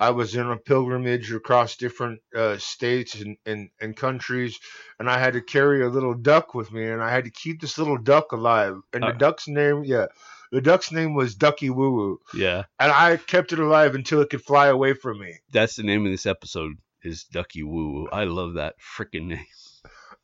[0.00, 4.58] i was in a pilgrimage across different uh, states and, and, and countries
[4.98, 7.60] and i had to carry a little duck with me and i had to keep
[7.60, 9.12] this little duck alive and the Uh.
[9.12, 10.06] duck's name yeah
[10.52, 14.30] the duck's name was ducky woo woo Yeah, and i kept it alive until it
[14.30, 16.72] could fly away from me that's the name of this episode.
[17.02, 17.92] Is Ducky Woo?
[17.92, 18.08] Woo.
[18.10, 19.46] I love that freaking name.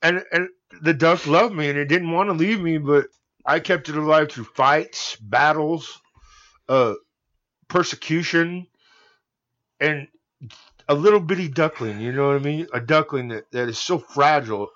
[0.02, 0.48] and and
[0.80, 3.06] the duck loved me and it didn't want to leave me, but
[3.46, 6.00] I kept it alive through fights, battles,
[6.68, 6.94] uh,
[7.68, 8.66] persecution,
[9.78, 10.08] and
[10.88, 12.00] a little bitty duckling.
[12.00, 12.66] You know what I mean?
[12.72, 14.68] A duckling that, that is so fragile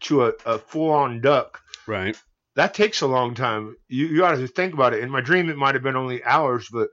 [0.00, 1.60] to a, a full on duck.
[1.86, 2.16] Right.
[2.56, 3.76] That takes a long time.
[3.88, 5.02] You you got to think about it.
[5.02, 6.88] In my dream, it might have been only hours, but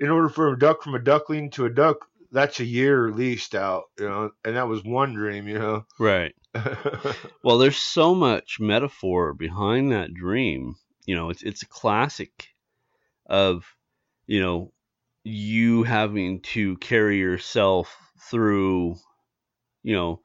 [0.00, 3.16] in order for a duck from a duckling to a duck, that's a year at
[3.16, 3.84] least out.
[3.98, 5.48] You know, and that was one dream.
[5.48, 5.86] You know.
[5.98, 6.34] Right.
[7.42, 10.74] Well, there's so much metaphor behind that dream.
[11.06, 12.48] You know, it's it's a classic
[13.26, 13.64] of,
[14.26, 14.72] you know,
[15.24, 17.96] you having to carry yourself
[18.30, 18.96] through,
[19.82, 20.20] you know,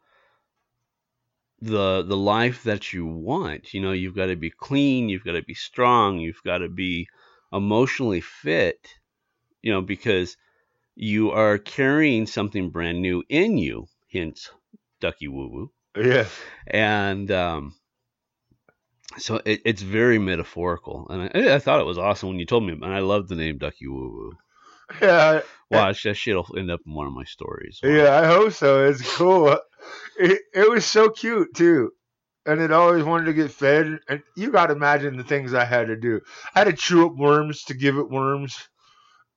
[1.63, 3.73] the the life that you want.
[3.73, 6.69] You know, you've got to be clean, you've got to be strong, you've got to
[6.69, 7.07] be
[7.51, 8.87] emotionally fit,
[9.61, 10.37] you know, because
[10.95, 14.49] you are carrying something brand new in you, hence
[14.99, 16.25] ducky woo woo yeah.
[16.67, 17.75] and um,
[19.17, 21.07] so it, it's very metaphorical.
[21.09, 23.35] And I, I thought it was awesome when you told me, and I love the
[23.35, 24.37] name Ducky Woo Woo.
[25.01, 25.41] Yeah.
[25.71, 27.79] Watch that shit'll end up in one of my stories.
[27.83, 28.85] Yeah, I hope so.
[28.85, 29.57] It's cool.
[30.17, 31.91] It, it was so cute too.
[32.45, 33.99] And it always wanted to get fed.
[34.07, 36.21] And you got to imagine the things I had to do.
[36.53, 38.55] I had to chew up worms to give it worms.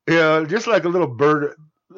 [0.08, 1.54] Yeah, just like a little bird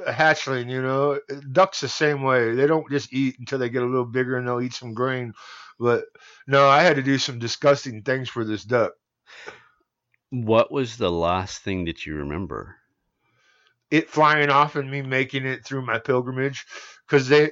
[0.07, 1.19] hatchling, you know.
[1.51, 2.55] Ducks the same way.
[2.55, 5.33] They don't just eat until they get a little bigger and they'll eat some grain.
[5.81, 6.05] But
[6.47, 8.93] no, I had to do some disgusting things for this duck.
[10.31, 12.77] What was the last thing that you remember?
[13.91, 16.67] It flying off and me making it through my pilgrimage
[17.07, 17.51] because they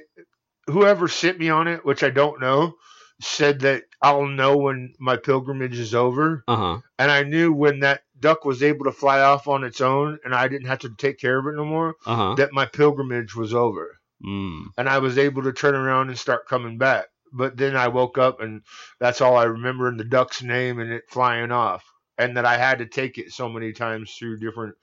[0.67, 2.73] whoever sent me on it which i don't know
[3.21, 6.77] said that i'll know when my pilgrimage is over Uh huh.
[6.99, 10.35] and i knew when that duck was able to fly off on its own and
[10.35, 12.35] i didn't have to take care of it no more Uh huh.
[12.35, 13.93] that my pilgrimage was over
[14.25, 14.69] Mm.
[14.79, 18.17] and i was able to turn around and start coming back but then i woke
[18.17, 18.63] up and
[18.99, 21.83] that's all i remember in the duck's name and it flying off
[22.17, 24.73] and that i had to take it so many times through different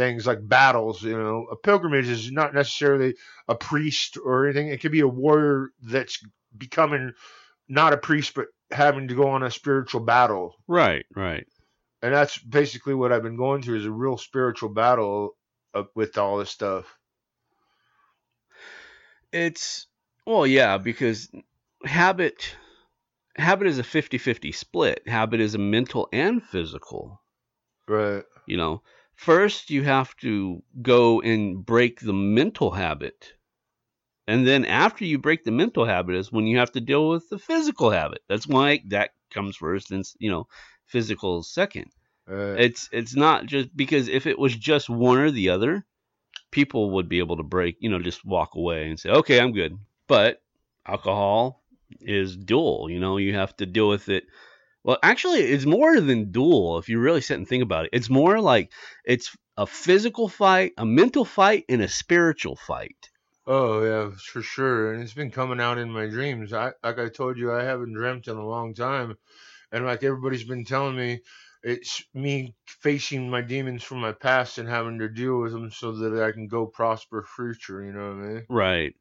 [0.00, 1.02] things like battles.
[1.02, 3.14] You know, a pilgrimage is not necessarily
[3.48, 4.68] a priest or anything.
[4.68, 6.24] It could be a warrior that's
[6.56, 7.12] becoming
[7.68, 10.56] not a priest, but having to go on a spiritual battle.
[10.66, 11.04] Right.
[11.14, 11.46] Right.
[12.02, 15.36] And that's basically what I've been going through is a real spiritual battle
[15.74, 16.96] uh, with all this stuff.
[19.32, 19.86] It's
[20.26, 21.30] well, yeah, because
[21.84, 22.56] habit
[23.36, 25.06] habit is a 50-50 split.
[25.06, 27.20] Habit is a mental and physical.
[27.86, 28.24] Right.
[28.46, 28.82] You know,
[29.20, 33.34] first you have to go and break the mental habit.
[34.26, 37.28] And then after you break the mental habit is when you have to deal with
[37.28, 38.22] the physical habit.
[38.28, 40.48] That's why that comes first and you know,
[40.86, 41.90] physical second.
[42.54, 45.86] It's it's not just because if it was just one or the other,
[46.52, 49.52] people would be able to break, you know, just walk away and say, "Okay, I'm
[49.52, 49.78] good."
[50.08, 50.42] But
[50.86, 51.62] alcohol
[52.00, 54.24] is dual, you know, you have to deal with it.
[54.84, 57.90] Well, actually, it's more than dual if you really sit and think about it.
[57.92, 58.72] It's more like
[59.04, 63.10] it's a physical fight, a mental fight, and a spiritual fight.
[63.46, 64.92] Oh yeah, for sure.
[64.92, 66.52] And it's been coming out in my dreams.
[66.52, 69.16] I like I told you, I haven't dreamt in a long time,
[69.72, 71.20] and like everybody's been telling me,
[71.62, 75.92] it's me facing my demons from my past and having to deal with them so
[75.92, 77.84] that I can go prosper future.
[77.84, 78.48] You know what I mean?
[78.48, 78.94] Right.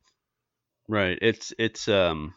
[0.87, 1.17] Right.
[1.21, 2.33] It's it's um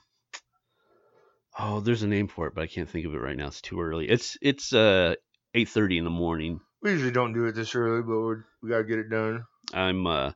[1.58, 3.46] Oh, there's a name for it, but I can't think of it right now.
[3.46, 4.08] It's too early.
[4.08, 5.14] It's it's uh
[5.54, 6.60] 8:30 in the morning.
[6.82, 9.44] We usually don't do it this early, but we're, we gotta get it done.
[9.72, 10.32] I'm uh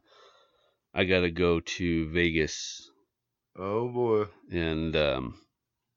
[0.94, 2.90] I got to go to Vegas
[3.57, 4.26] Oh boy.
[4.50, 5.40] and um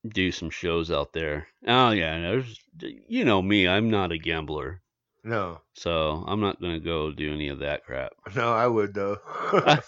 [0.08, 1.48] do some shows out there.
[1.68, 2.60] Oh yeah, there's
[3.08, 4.82] you know me, I'm not a gambler.
[5.24, 8.14] No, So, I'm not going to go do any of that crap.
[8.36, 9.18] no, I would though.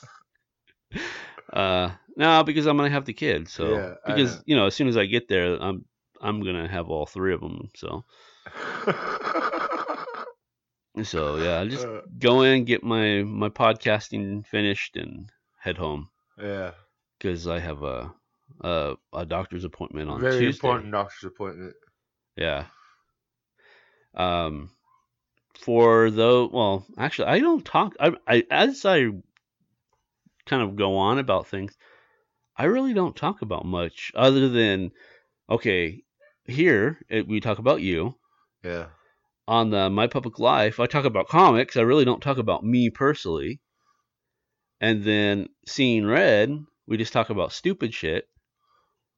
[1.54, 3.54] Uh no, because I'm going to have the kids.
[3.54, 4.42] So Yeah, because know.
[4.46, 5.86] you know, as soon as I get there, I'm
[6.22, 7.70] I'm going to have all three of them.
[7.76, 8.04] So
[11.04, 16.10] so yeah, I'll just Uh, go in, get my my podcasting finished and head home.
[16.38, 16.72] yeah,
[17.18, 18.14] because I have a,
[18.62, 20.48] a a doctor's appointment on very Tuesday.
[20.48, 21.76] important doctor's appointment.
[22.36, 22.66] Yeah.
[24.16, 24.72] Um,
[25.60, 27.96] for though, well, actually, I don't talk.
[28.00, 29.10] I, I as I
[30.46, 31.78] kind of go on about things,
[32.58, 34.92] I really don't talk about much other than
[35.50, 36.04] okay.
[36.46, 38.16] Here it, we talk about you
[38.64, 38.88] Yeah,
[39.48, 40.80] on the My Public Life.
[40.80, 41.78] I talk about comics.
[41.78, 43.62] I really don't talk about me personally.
[44.80, 48.28] And then seeing red, we just talk about stupid shit.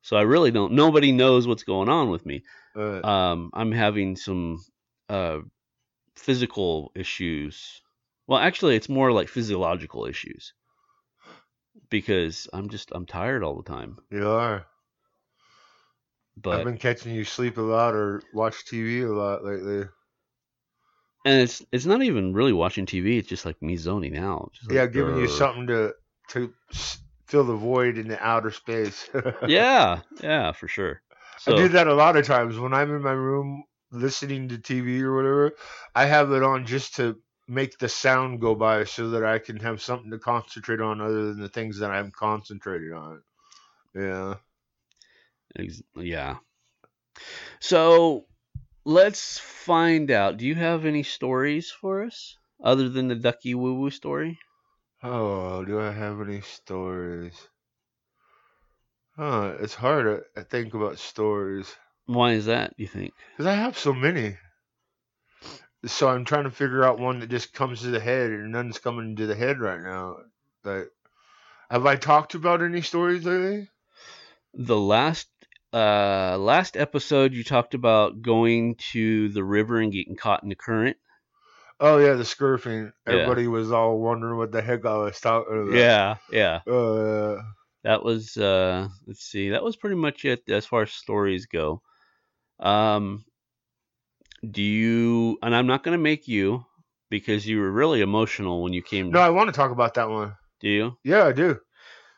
[0.01, 0.73] So I really don't.
[0.73, 2.43] Nobody knows what's going on with me.
[2.75, 4.57] uh, Um, I'm having some
[5.09, 5.39] uh,
[6.15, 7.81] physical issues.
[8.27, 10.53] Well, actually, it's more like physiological issues
[11.89, 13.97] because I'm just I'm tired all the time.
[14.11, 14.65] you are.
[16.37, 19.87] but I've been catching you sleep a lot or watch TV a lot lately.
[21.25, 23.17] and it's it's not even really watching TV.
[23.17, 24.51] It's just like me zoning out.
[24.53, 25.93] Just yeah, giving you something to
[26.29, 26.53] to
[27.27, 29.09] fill the void in the outer space.
[29.47, 31.01] Yeah, yeah, for sure.
[31.47, 35.01] I do that a lot of times when I'm in my room listening to TV
[35.01, 35.51] or whatever.
[35.95, 37.17] I have it on just to
[37.53, 41.27] make the sound go by so that I can have something to concentrate on other
[41.33, 43.23] than the things that I'm concentrating on.
[43.95, 44.39] Yeah.
[45.95, 46.39] yeah.
[47.59, 48.27] So
[48.85, 50.37] let's find out.
[50.37, 54.39] Do you have any stories for us other than the ducky woo woo story?
[55.03, 57.49] Oh, do I have any stories?
[59.15, 62.73] Huh, it's hard to to think about stories Why is that?
[62.77, 63.13] You think?
[63.31, 64.37] because I have so many.
[65.85, 68.79] So I'm trying to figure out one that just comes to the head, and none's
[68.79, 70.17] coming to the head right now.
[70.65, 70.91] Like,
[71.71, 73.69] have I talked about any stories lately?
[74.53, 75.29] the last
[75.73, 80.55] uh last episode you talked about going to the river and getting caught in the
[80.55, 80.97] current
[81.79, 82.93] Oh yeah, the scurfing.
[83.07, 83.13] Yeah.
[83.13, 85.85] Everybody was all wondering what the heck I was talking about.
[85.85, 87.41] yeah yeah Uh,
[87.83, 91.81] that was uh let's see that was pretty much it as far as stories go
[92.59, 93.25] um
[94.49, 96.65] do you and i'm not going to make you
[97.09, 100.09] because you were really emotional when you came no, I want to talk about that
[100.09, 100.35] one.
[100.59, 101.59] do you Yeah, I do.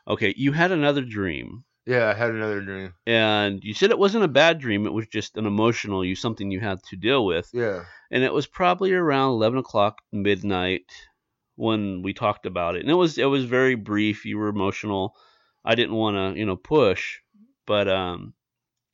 [0.08, 2.94] okay you had another dream Yeah, I had another dream.
[3.06, 6.50] and you said it wasn't a bad dream it was just an emotional you something
[6.52, 7.84] you had to deal with Yeah.
[8.12, 10.90] and it was probably around 11 o'clock midnight
[11.58, 15.16] when we talked about it and it was it was very brief you were emotional
[15.64, 17.20] i didn't want to you know push
[17.68, 18.34] but um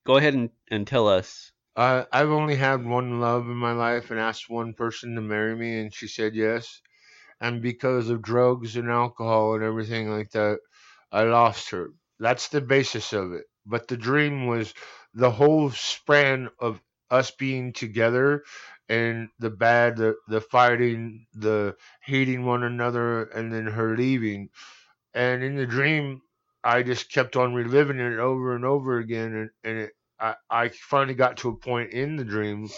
[0.06, 4.12] go ahead and, and tell us I I've only had one love in my life
[4.12, 6.81] and asked one person to marry me and she said yes.
[7.41, 10.60] And because of drugs and alcohol and everything like that,
[11.12, 11.89] I lost her.
[12.19, 13.45] That's the basis of it.
[13.65, 14.73] But the dream was
[15.13, 16.81] the whole span of
[17.12, 18.43] us being together
[18.89, 24.49] and the bad, the, the fighting, the hating one another, and then her leaving.
[25.13, 26.21] And in the dream,
[26.63, 29.34] I just kept on reliving it over and over again.
[29.36, 32.69] And, and it, I, I finally got to a point in the dream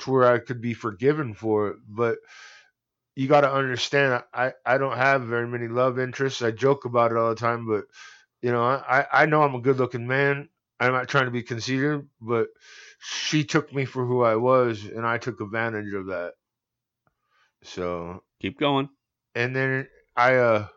[0.00, 1.78] to where I could be forgiven for it.
[1.88, 2.18] But
[3.16, 6.42] you got to understand, I, I don't have very many love interests.
[6.42, 7.84] I joke about it all the time, but
[8.42, 10.48] you know, I, I know I'm a good looking man.
[10.80, 12.48] I'm not trying to be conceited, but
[13.00, 16.34] she took me for who I was, and I took advantage of that.
[17.62, 18.88] So, keep going
[19.34, 20.68] and then I uh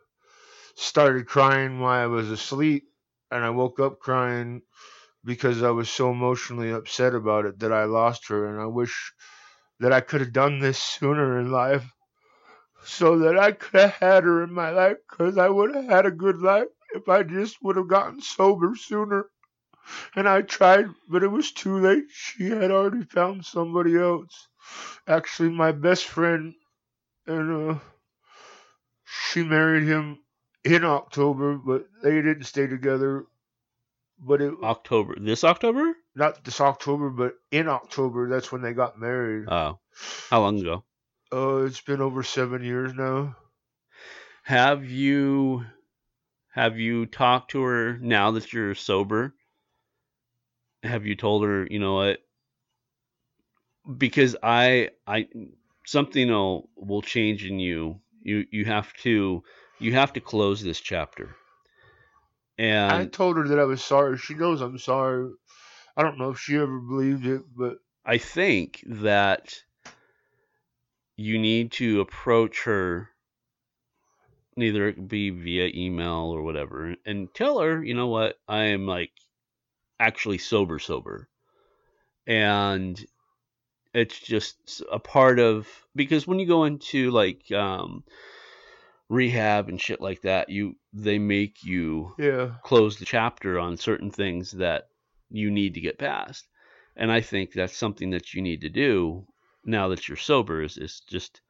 [0.76, 2.86] started crying while I was asleep,
[3.32, 4.62] and I woke up crying
[5.26, 9.14] because I was so emotionally upset about it that I lost her, and I wish
[9.80, 11.86] that I could have done this sooner in life,
[12.86, 16.06] so that I could have had her in my life, because I would have had
[16.06, 19.30] a good life if I just would have gotten sober sooner.
[20.16, 22.06] And I tried, but it was too late.
[22.12, 24.48] She had already found somebody else.
[25.08, 26.56] Actually, my best friend,
[27.28, 27.80] and uh,
[29.06, 30.20] she married him
[30.66, 33.26] in October, but they didn't stay together.
[34.26, 35.16] But it october.
[35.20, 35.96] This october?
[36.16, 39.48] not this October, but in October, that's when they got married.
[39.50, 39.80] oh.
[40.30, 40.84] How long ago?
[41.32, 43.36] Oh, it's been over seven years now.
[44.44, 45.66] have you
[46.52, 49.34] have you talked to her now that you're sober?
[50.84, 52.20] Have you told her you know what?
[53.98, 55.28] Because i i
[55.86, 58.00] something will will change in you.
[58.22, 59.44] You you have to
[59.80, 61.36] you have to close this chapter
[62.58, 64.18] and I told her that I was sorry.
[64.18, 65.32] She knows I'm sorry.
[65.96, 69.56] I don't know if she ever believed it, but I think that
[71.16, 73.10] you need to approach her,
[74.56, 78.88] neither it be via email or whatever, and tell her, you know what, I am
[78.88, 79.12] like
[80.00, 81.30] actually sober, sober.
[82.26, 83.04] And
[83.94, 88.04] it's just a part of, because when you go into like um,
[89.10, 94.12] rehab and shit like that, you, they make you yeah, close the chapter on certain
[94.12, 94.88] things that
[95.30, 96.48] you need to get past.
[96.96, 99.26] And I think that's something that you need to do
[99.66, 101.42] now that you're sober is, is just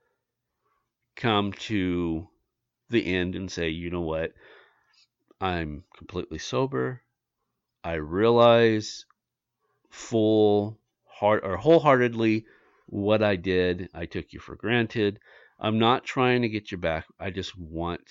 [1.16, 2.28] come to
[2.90, 4.32] the end and say, you know what?
[5.42, 7.02] I'm completely sober.
[7.84, 9.06] I realize
[9.90, 12.46] full heart or wholeheartedly
[12.86, 13.90] what I did.
[13.94, 15.20] I took you for granted.
[15.60, 17.06] I'm not trying to get you back.
[17.20, 18.02] I just want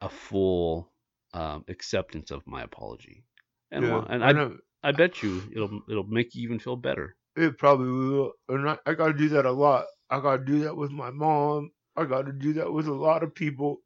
[0.00, 0.92] a full
[1.32, 3.24] um, acceptance of my apology.
[3.70, 4.04] And, yeah.
[4.08, 4.50] and I I,
[4.82, 7.16] I bet you it'll it'll make you even feel better.
[7.36, 8.32] it probably will.
[8.48, 9.86] And I, I got to do that a lot.
[10.10, 11.70] I got to do that with my mom.
[11.96, 13.78] I got to do that with a lot of people,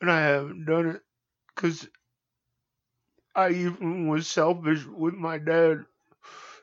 [0.00, 1.00] and I haven't done it
[1.54, 1.88] because
[3.34, 5.84] I even was selfish with my dad.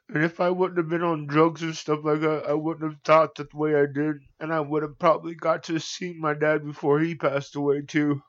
[0.09, 3.01] And if I wouldn't have been on drugs and stuff like that, I wouldn't have
[3.03, 4.17] thought that the way I did.
[4.39, 8.21] And I would have probably got to see my dad before he passed away, too.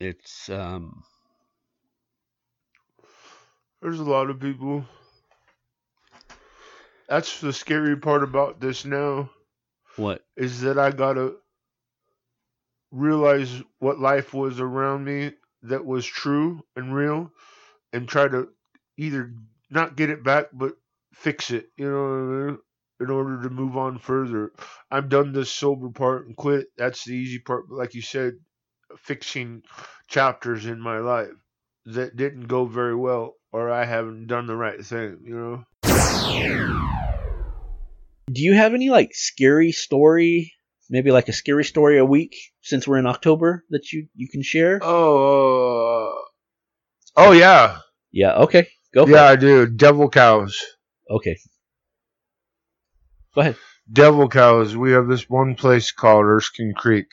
[0.00, 1.04] It's um
[3.80, 4.84] There's a lot of people.
[7.08, 9.30] That's the scary part about this now.
[9.96, 10.24] what?
[10.36, 11.36] is that I gotta
[12.90, 17.30] realize what life was around me that was true and real
[17.92, 18.48] and try to
[18.96, 19.32] either
[19.70, 20.76] not get it back but
[21.12, 22.58] fix it, you know what I mean?
[23.00, 24.52] In order to move on further.
[24.90, 26.68] I've done the sober part and quit.
[26.78, 27.70] That's the easy part.
[27.70, 28.34] Like you said,
[28.98, 29.62] fixing
[30.08, 31.28] chapters in my life
[31.86, 35.64] that didn't go very well or I haven't done the right thing, you know?
[38.30, 40.52] Do you have any like scary story?
[40.90, 44.42] Maybe like a scary story a week since we're in October that you you can
[44.42, 44.80] share?
[44.82, 46.12] Oh,
[47.16, 47.78] uh, oh yeah.
[48.12, 48.34] Yeah.
[48.42, 48.68] Okay.
[48.92, 49.14] Go for it.
[49.14, 49.32] Yeah, it.
[49.32, 49.66] I do.
[49.66, 50.62] Devil cows.
[51.10, 51.36] Okay.
[53.36, 53.56] Go ahead.
[53.92, 54.76] Devil cows.
[54.76, 57.06] We have this one place called Erskine Creek,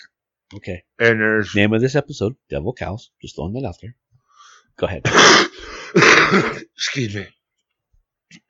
[0.55, 0.83] Okay.
[0.97, 3.11] and there's Name of this episode: Devil Cows.
[3.21, 3.95] Just throwing that out there.
[4.77, 5.03] Go ahead.
[6.75, 7.27] excuse me,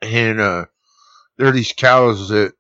[0.01, 0.65] and uh,
[1.37, 2.53] there are these cows that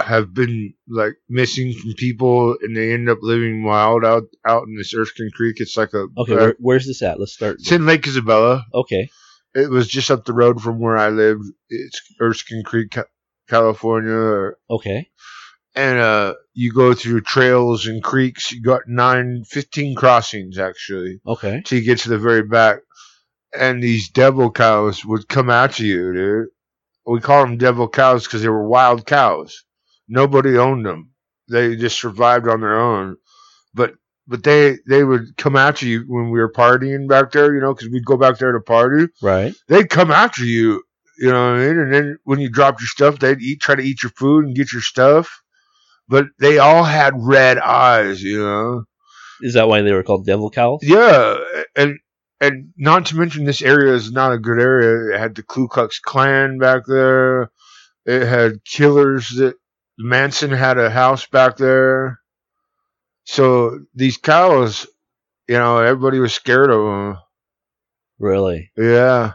[0.00, 4.76] have been like missing from people, and they end up living wild out out in
[4.76, 5.56] this Erskine Creek.
[5.58, 6.34] It's like a Okay.
[6.34, 7.18] uh, Where, where's this at?
[7.18, 7.56] Let's start.
[7.58, 8.64] it's in Lake Isabella.
[8.74, 9.08] Okay.
[9.54, 11.42] It was just up the road from where I lived.
[11.70, 12.96] It's Erskine Creek,
[13.50, 14.52] Ca- California.
[14.68, 15.08] Okay.
[15.74, 21.62] and uh you go through trails and creeks you got nine 15 crossings actually Okay.
[21.64, 22.78] till you get to the very back
[23.58, 26.46] and these devil cows would come after you dude
[27.06, 29.64] we call them devil cows because they were wild cows
[30.08, 31.10] nobody owned them
[31.48, 33.16] they just survived on their own
[33.74, 33.94] but
[34.26, 37.74] but they they would come after you when we were partying back there you know
[37.74, 39.54] because we'd go back there to party Right.
[39.68, 40.82] they'd come after you.
[41.20, 41.78] You know what I mean?
[41.78, 44.56] And then when you dropped your stuff, they'd eat, try to eat your food and
[44.56, 45.42] get your stuff.
[46.08, 48.84] But they all had red eyes, you know.
[49.42, 50.80] Is that why they were called Devil Cows?
[50.82, 51.36] Yeah,
[51.76, 51.98] and
[52.40, 55.14] and not to mention this area is not a good area.
[55.14, 57.50] It had the Ku Klux Klan back there.
[58.06, 59.56] It had killers that
[59.98, 62.18] Manson had a house back there.
[63.24, 64.86] So these cows,
[65.48, 67.18] you know, everybody was scared of them.
[68.18, 68.70] Really?
[68.76, 69.34] Yeah.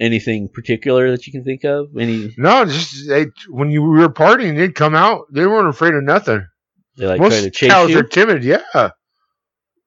[0.00, 1.88] Anything particular that you can think of?
[1.98, 2.32] Any?
[2.36, 5.26] No, just they when you were partying, they'd come out.
[5.32, 6.46] They weren't afraid of nothing.
[6.96, 7.98] They like Most try to chase cows you?
[7.98, 8.44] are timid.
[8.44, 8.90] Yeah.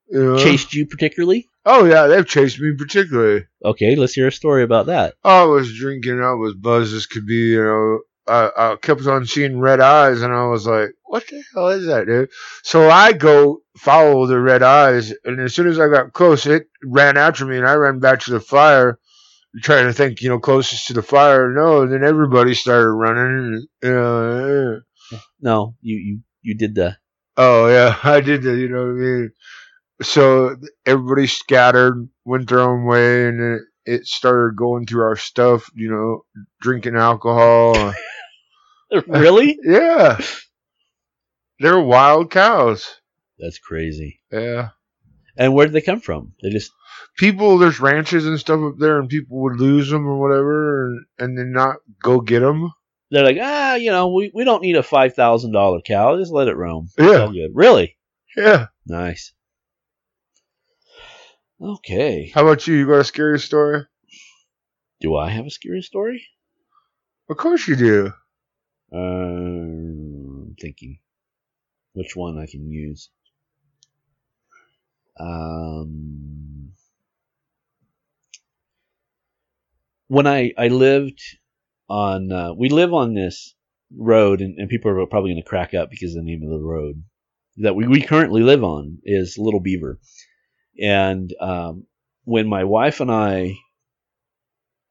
[0.09, 0.37] You?
[0.39, 1.47] Chased you particularly?
[1.65, 3.45] Oh yeah, they've chased me particularly.
[3.63, 5.13] Okay, let's hear a story about that.
[5.23, 6.19] Oh, I was drinking.
[6.19, 7.51] I was buzzed as could be.
[7.51, 11.43] You know, I, I kept on seeing red eyes, and I was like, "What the
[11.53, 12.29] hell is that, dude?"
[12.63, 16.67] So I go follow the red eyes, and as soon as I got close, it
[16.83, 18.99] ran after me, and I ran back to the fire,
[19.61, 21.51] trying to think, you know, closest to the fire.
[21.51, 23.67] No, then everybody started running.
[23.83, 24.81] You
[25.11, 25.17] eh.
[25.41, 26.97] No, you you you did the
[27.37, 28.57] Oh yeah, I did that.
[28.57, 29.31] You know what I mean?
[30.01, 35.69] So everybody scattered, went their own way, and then it started going through our stuff.
[35.75, 37.93] You know, drinking alcohol.
[39.07, 39.57] really?
[39.63, 40.19] yeah,
[41.59, 42.99] they're wild cows.
[43.39, 44.19] That's crazy.
[44.31, 44.69] Yeah,
[45.37, 46.33] And where did they come from?
[46.41, 46.71] They just
[47.17, 47.57] people.
[47.57, 51.37] There's ranches and stuff up there, and people would lose them or whatever, and, and
[51.37, 52.71] then not go get them.
[53.09, 56.17] they're like ah, you know, we, we don't need a five thousand dollar cow.
[56.17, 56.89] Just let it roam.
[56.99, 57.29] Yeah.
[57.31, 57.51] good.
[57.53, 57.97] Really
[58.35, 58.67] Yeah.
[58.85, 59.33] nice.
[61.61, 62.31] Okay.
[62.33, 62.75] How about you?
[62.75, 63.85] You got a scary story?
[64.99, 66.23] Do I have a scary story?
[67.29, 68.13] Of course you do.
[68.93, 70.99] Um, I'm thinking
[71.93, 73.09] which one I can use.
[75.21, 76.73] Um,
[80.07, 81.21] when I I lived
[81.89, 83.53] on, uh, we live on this
[83.95, 86.65] road, and, and people are probably going to crack up because the name of the
[86.65, 87.03] road
[87.57, 89.99] that we, we currently live on is Little Beaver.
[90.81, 91.85] And um,
[92.23, 93.57] when my wife and I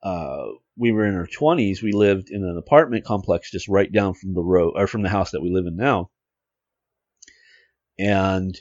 [0.03, 0.45] uh,
[0.77, 4.33] we were in our 20s, we lived in an apartment complex just right down from
[4.33, 6.09] the road or from the house that we live in now.
[7.99, 8.59] And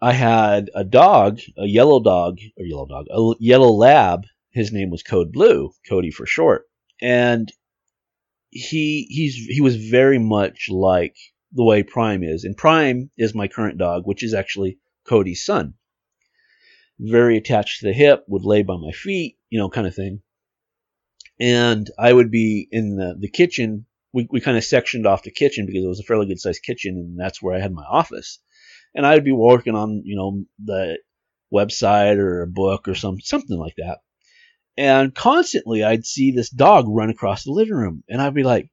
[0.00, 4.24] I had a dog, a yellow dog, or yellow dog, a yellow lab.
[4.50, 6.66] His name was Code Blue, Cody for short.
[7.00, 7.52] And
[8.50, 11.16] he he's he was very much like
[11.52, 12.44] the way Prime is.
[12.44, 15.74] And Prime is my current dog, which is actually Cody's son.
[16.98, 20.22] Very attached to the hip, would lay by my feet, you know, kind of thing
[21.40, 23.86] and I would be in the, the kitchen.
[24.12, 26.62] We, we kind of sectioned off the kitchen because it was a fairly good sized
[26.62, 28.38] kitchen, and that's where I had my office.
[28.98, 30.98] And I'd be working on you know the
[31.54, 34.00] website or a book or some something like that.
[34.76, 38.68] And constantly I'd see this dog run across the living room, and I'd be like,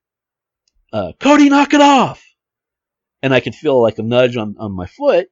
[0.92, 2.26] uh, "Cody, knock it off!"
[3.22, 5.28] And I could feel like a nudge on, on my foot,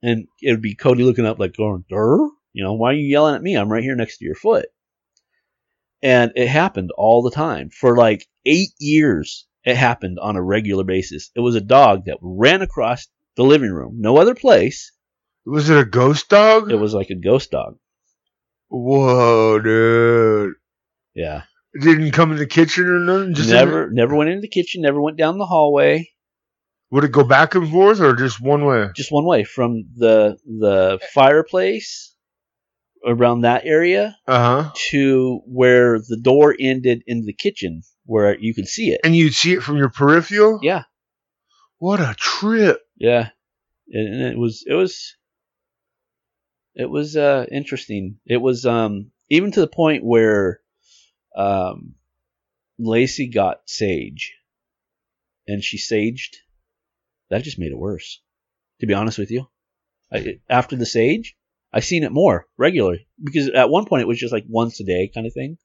[0.00, 3.06] and it would be Cody looking up like going, "Durr." You know, why are you
[3.06, 3.56] yelling at me?
[3.56, 4.66] I'm right here next to your foot.
[6.02, 7.68] And it happened all the time.
[7.70, 11.30] For like eight years, it happened on a regular basis.
[11.34, 14.92] It was a dog that ran across the living room, no other place.
[15.44, 16.72] Was it a ghost dog?
[16.72, 17.76] It was like a ghost dog.
[18.68, 20.54] Whoa, dude.
[21.14, 21.42] Yeah.
[21.72, 23.34] It didn't come in the kitchen or nothing.
[23.34, 26.10] Just never never went into the kitchen, never went down the hallway.
[26.90, 28.88] Would it go back and forth or just one way?
[28.96, 32.14] Just one way from the the fireplace
[33.06, 34.70] around that area Uh huh.
[34.90, 39.00] to where the door ended in the kitchen where you could see it.
[39.04, 40.60] And you'd see it from your peripheral.
[40.62, 40.84] Yeah.
[41.78, 42.80] What a trip.
[42.96, 43.30] Yeah,
[43.88, 45.16] and it was it was
[46.74, 48.18] it was uh, interesting.
[48.26, 50.60] It was um, even to the point where
[51.34, 51.94] um,
[52.78, 54.34] Lacey got sage,
[55.46, 56.36] and she saged.
[57.28, 58.20] That just made it worse.
[58.80, 59.48] To be honest with you,
[60.12, 61.34] I, after the sage,
[61.72, 64.84] I seen it more regularly because at one point it was just like once a
[64.84, 65.58] day kind of thing.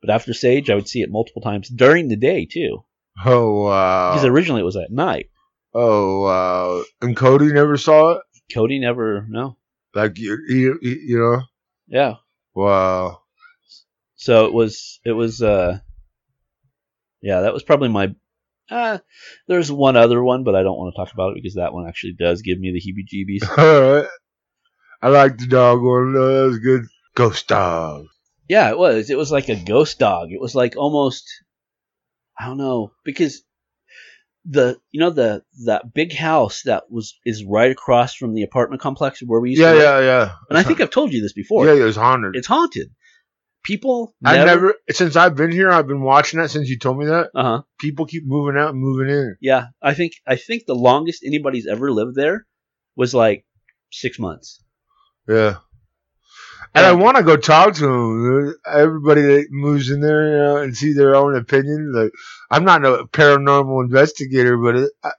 [0.00, 2.84] But after sage, I would see it multiple times during the day too.
[3.24, 4.12] Oh wow.
[4.12, 5.30] Because originally it was at night.
[5.74, 6.84] Oh wow.
[7.02, 8.22] And Cody never saw it.
[8.52, 9.56] Cody never no.
[9.94, 11.42] Like you, you, you know.
[11.88, 12.14] Yeah.
[12.54, 13.22] Wow.
[14.16, 15.78] So it was it was uh
[17.20, 18.14] yeah, that was probably my
[18.70, 18.98] uh
[19.48, 21.88] there's one other one, but I don't want to talk about it because that one
[21.88, 23.48] actually does give me the heebie jeebies.
[23.58, 24.08] All right.
[25.02, 26.12] I like the dog one.
[26.14, 26.82] No, that was good.
[27.14, 28.06] Ghost dog.
[28.48, 29.10] yeah, it was.
[29.10, 30.30] It was like a ghost dog.
[30.32, 31.24] It was like almost
[32.38, 33.42] I don't know, because
[34.46, 38.82] the you know the that big house that was is right across from the apartment
[38.82, 39.84] complex where we used Yeah, to live.
[39.84, 40.32] yeah, yeah.
[40.50, 41.66] And I think I've told you this before.
[41.66, 42.36] yeah, it was haunted.
[42.36, 42.90] It's haunted.
[43.64, 45.70] People I never, never since I've been here.
[45.70, 47.30] I've been watching that since you told me that.
[47.34, 47.62] uh-huh.
[47.80, 49.36] People keep moving out and moving in.
[49.40, 52.46] Yeah, I think I think the longest anybody's ever lived there
[52.94, 53.46] was like
[53.90, 54.62] six months.
[55.26, 55.56] Yeah.
[56.74, 58.54] And I want to go talk to them.
[58.66, 61.92] Everybody that moves in there, you know, and see their own opinion.
[61.92, 62.12] Like,
[62.50, 65.10] I'm not a paranormal investigator, but it, I,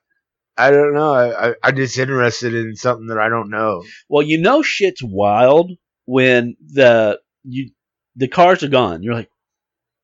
[0.57, 1.13] I don't know.
[1.13, 3.83] I, I, I'm just interested in something that I don't know.
[4.09, 5.71] Well, you know shit's wild
[6.05, 7.71] when the you
[8.15, 9.03] the cars are gone.
[9.03, 9.29] You're like,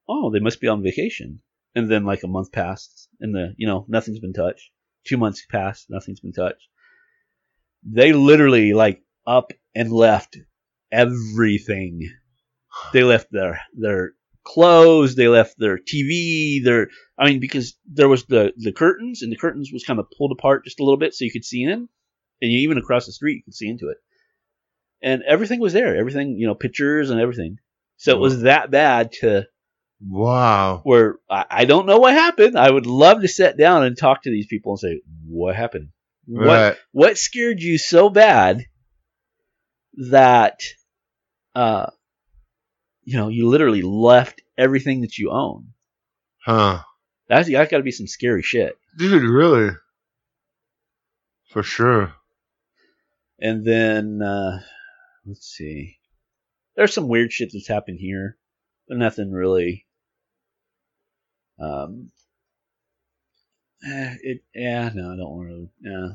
[0.09, 1.41] oh, they must be on vacation.
[1.73, 4.69] And then like a month passed, and the you know nothing's been touched.
[5.07, 6.67] Two months passed, nothing's been touched.
[7.83, 10.37] They literally like up and left
[10.91, 12.09] everything.
[12.93, 14.13] They left their their
[14.43, 19.31] clothes, they left their TV, their I mean because there was the the curtains and
[19.31, 21.63] the curtains was kind of pulled apart just a little bit so you could see
[21.63, 21.89] in, and
[22.51, 23.97] you, even across the street you could see into it.
[25.03, 27.57] And everything was there, everything you know, pictures and everything.
[27.97, 29.47] So it was that bad to
[30.01, 30.81] Wow.
[30.83, 32.57] where I, I don't know what happened.
[32.57, 35.89] I would love to sit down and talk to these people and say, what happened?
[36.25, 36.77] What Right.
[36.91, 38.65] what scared you so bad
[40.09, 40.61] that
[41.55, 41.87] uh
[43.03, 45.67] you know you literally left everything that you own
[46.45, 46.79] Huh.
[47.27, 49.71] that's that's got to be some scary shit Dude, really?
[51.49, 52.13] For sure.
[53.39, 54.59] and then uh
[55.25, 55.97] let's see
[56.75, 58.37] there's some weird shit that's happened here
[58.87, 59.85] but nothing really
[61.59, 62.11] um
[63.85, 66.07] eh, it yeah no i don't want to yeah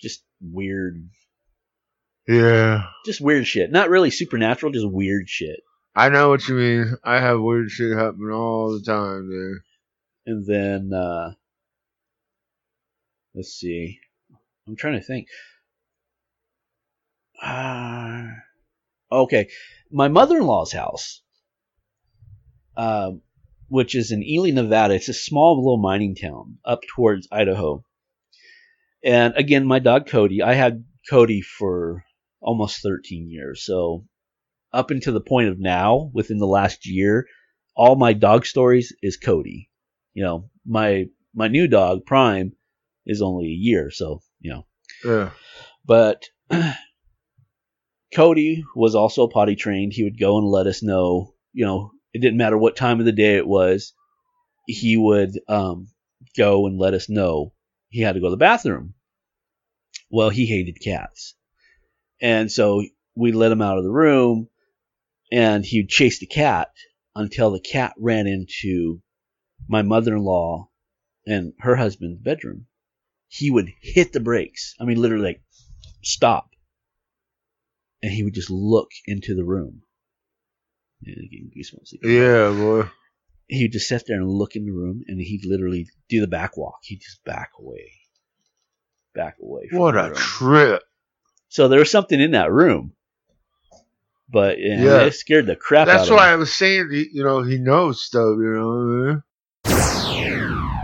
[0.00, 1.08] just weird
[2.26, 2.88] Yeah.
[3.04, 3.70] just weird shit.
[3.70, 5.60] Not really supernatural, just weird shit.
[5.94, 6.96] I know what you mean.
[7.04, 9.58] I have weird shit happen all the time, dude.
[10.26, 11.32] And then uh
[13.34, 14.00] let's see.
[14.66, 15.28] I'm trying to think.
[17.40, 18.24] Uh,
[19.12, 19.48] okay.
[19.90, 21.22] My mother-in-law's house
[22.76, 23.22] um
[23.68, 24.94] which is in Ely, Nevada.
[24.94, 27.84] It's a small little mining town up towards Idaho.
[29.04, 32.04] And again, my dog Cody, I had Cody for
[32.40, 33.64] almost 13 years.
[33.64, 34.06] So
[34.72, 37.26] up until the point of now, within the last year,
[37.74, 39.70] all my dog stories is Cody.
[40.14, 42.52] You know, my my new dog Prime
[43.04, 44.66] is only a year, so you know.
[45.04, 45.30] Yeah.
[45.84, 46.24] But
[48.14, 49.92] Cody was also potty trained.
[49.92, 51.34] He would go and let us know.
[51.52, 53.92] You know, it didn't matter what time of the day it was.
[54.66, 55.88] He would um,
[56.36, 57.52] go and let us know
[57.88, 58.94] he had to go to the bathroom.
[60.10, 61.34] Well, he hated cats,
[62.20, 62.82] and so
[63.14, 64.48] we let him out of the room,
[65.32, 66.68] and he'd chase the cat
[67.14, 69.00] until the cat ran into
[69.68, 70.68] my mother-in-law
[71.26, 72.66] and her husband's bedroom.
[73.28, 74.74] he would hit the brakes.
[74.80, 75.42] I mean, literally, like,
[76.02, 76.50] stop.
[78.02, 79.82] And he would just look into the room.
[81.00, 81.92] Yeah, getting goosebumps.
[81.94, 82.12] again.
[82.12, 82.88] Yeah, boy.
[83.48, 86.56] He'd just sit there and look in the room, and he'd literally do the back
[86.56, 86.78] walk.
[86.82, 87.90] He'd just back away,
[89.14, 89.68] back away.
[89.68, 90.14] From What a room.
[90.14, 90.82] trip.
[91.48, 92.92] So there was something in that room,
[94.28, 95.00] but yeah, Yeah.
[95.04, 98.02] it scared the crap That's out why I was saying, he- you know, he knows
[98.02, 98.68] stuff, you know.
[98.68, 99.22] what I mean?
[100.18, 100.82] him.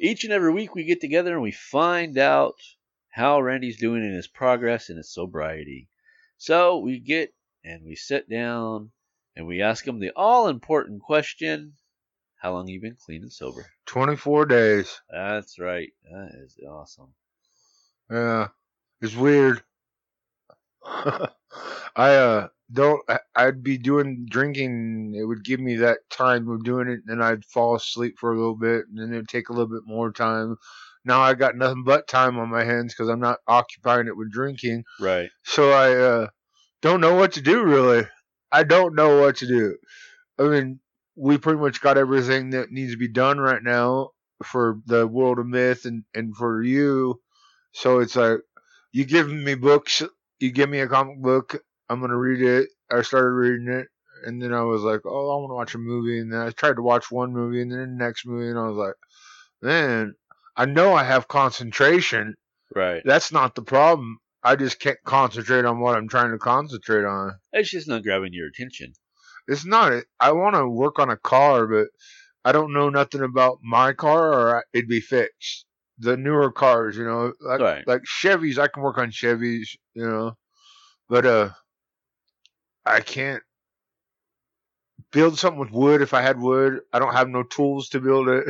[0.00, 2.54] Each and every week we get together and we find out
[3.10, 5.88] how Randy's doing in his progress and his sobriety.
[6.36, 8.92] So we get and we sit down
[9.34, 11.72] and we ask him the all-important question:
[12.36, 13.66] How long you been clean and sober?
[13.86, 15.00] 24 days.
[15.10, 15.92] That's right.
[16.04, 17.12] That is awesome.
[18.10, 18.48] Yeah,
[19.00, 19.62] it's weird.
[20.84, 21.28] I
[21.96, 23.02] uh don't.
[23.08, 25.14] I- I'd be doing drinking.
[25.16, 28.32] It would give me that time of doing it, and then I'd fall asleep for
[28.32, 30.56] a little bit, and then it'd take a little bit more time.
[31.04, 34.30] Now I got nothing but time on my hands because I'm not occupying it with
[34.32, 34.84] drinking.
[35.00, 35.30] Right.
[35.44, 36.28] So I uh,
[36.82, 38.06] don't know what to do really.
[38.52, 39.76] I don't know what to do.
[40.38, 40.80] I mean,
[41.16, 44.10] we pretty much got everything that needs to be done right now
[44.44, 47.20] for the world of myth and and for you.
[47.72, 48.38] So it's like
[48.92, 50.02] you give me books,
[50.38, 52.68] you give me a comic book, I'm gonna read it.
[52.90, 53.88] I started reading it,
[54.24, 56.50] and then I was like, oh, I want to watch a movie, and then I
[56.50, 58.94] tried to watch one movie, and then the next movie, and I was like,
[59.62, 60.14] man,
[60.56, 62.34] I know I have concentration.
[62.74, 63.02] Right.
[63.04, 64.18] That's not the problem.
[64.42, 67.32] I just can't concentrate on what I'm trying to concentrate on.
[67.52, 68.92] It's just not grabbing your attention.
[69.46, 70.04] It's not.
[70.20, 71.88] I want to work on a car, but
[72.44, 75.64] I don't know nothing about my car, or it'd be fixed.
[75.98, 77.86] The newer cars, you know, like Right.
[77.86, 80.36] like Chevys, I can work on Chevys, you know,
[81.08, 81.50] but uh,
[82.86, 83.42] I can't
[85.12, 86.02] build something with wood.
[86.02, 88.44] If I had wood, I don't have no tools to build it.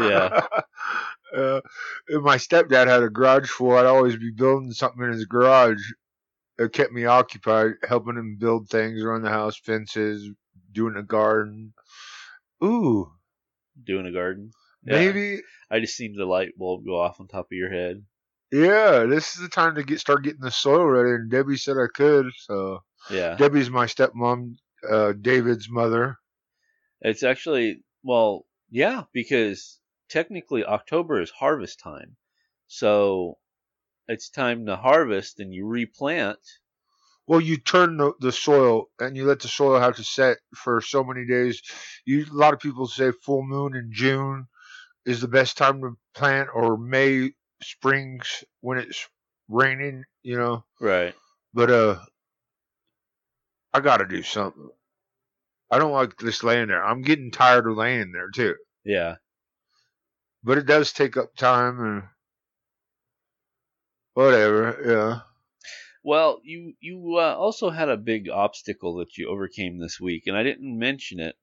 [0.00, 0.46] Yeah.
[1.36, 1.60] uh,
[2.08, 5.82] if my stepdad had a garage full, I'd always be building something in his garage.
[6.58, 10.30] It kept me occupied, helping him build things around the house, fences,
[10.72, 11.72] doing a garden.
[12.62, 13.10] Ooh,
[13.82, 14.52] Doing a garden.
[14.84, 14.96] Yeah.
[14.98, 15.40] maybe.
[15.70, 18.04] I just seen the light bulb go off on top of your head.
[18.52, 21.10] Yeah, this is the time to get start getting the soil ready.
[21.10, 23.36] And Debbie said I could, so Yeah.
[23.36, 24.54] Debbie's my stepmom,
[24.88, 26.18] uh, David's mother.
[27.00, 32.16] It's actually well, yeah, because technically October is harvest time.
[32.66, 33.38] So
[34.06, 36.38] it's time to harvest and you replant.
[37.26, 40.80] Well, you turn the, the soil and you let the soil have to set for
[40.82, 41.62] so many days.
[42.04, 44.46] You a lot of people say full moon in June
[45.06, 47.32] is the best time to plant, or May,
[47.62, 49.08] springs when it's
[49.48, 50.04] raining.
[50.22, 51.14] You know, Right.
[51.52, 51.98] but uh,
[53.72, 54.70] I got to do something.
[55.70, 56.84] I don't like just laying there.
[56.84, 58.54] I'm getting tired of laying there too.
[58.84, 59.16] Yeah.
[60.42, 62.02] But it does take up time and
[64.14, 64.78] whatever.
[64.84, 65.20] Yeah.
[66.02, 70.36] Well, you you uh, also had a big obstacle that you overcame this week, and
[70.36, 71.34] I didn't mention it,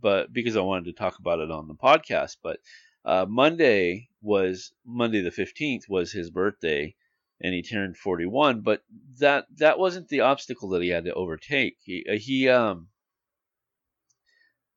[0.00, 2.36] but because I wanted to talk about it on the podcast.
[2.42, 2.58] But
[3.04, 6.94] uh, Monday was Monday the fifteenth was his birthday,
[7.40, 8.60] and he turned forty one.
[8.60, 8.82] But
[9.18, 11.76] that that wasn't the obstacle that he had to overtake.
[11.82, 12.88] He uh, he um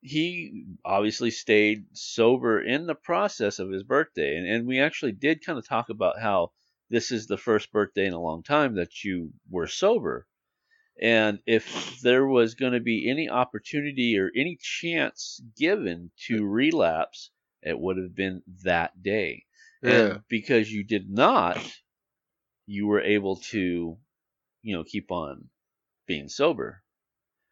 [0.00, 5.44] he obviously stayed sober in the process of his birthday, and and we actually did
[5.44, 6.52] kind of talk about how
[6.90, 10.26] this is the first birthday in a long time that you were sober.
[11.00, 17.30] And if there was going to be any opportunity or any chance given to relapse,
[17.64, 19.44] it would have been that day.
[19.82, 19.90] Yeah.
[19.90, 21.58] And because you did not,
[22.66, 23.96] you were able to,
[24.62, 25.48] you know, keep on
[26.06, 26.82] being sober.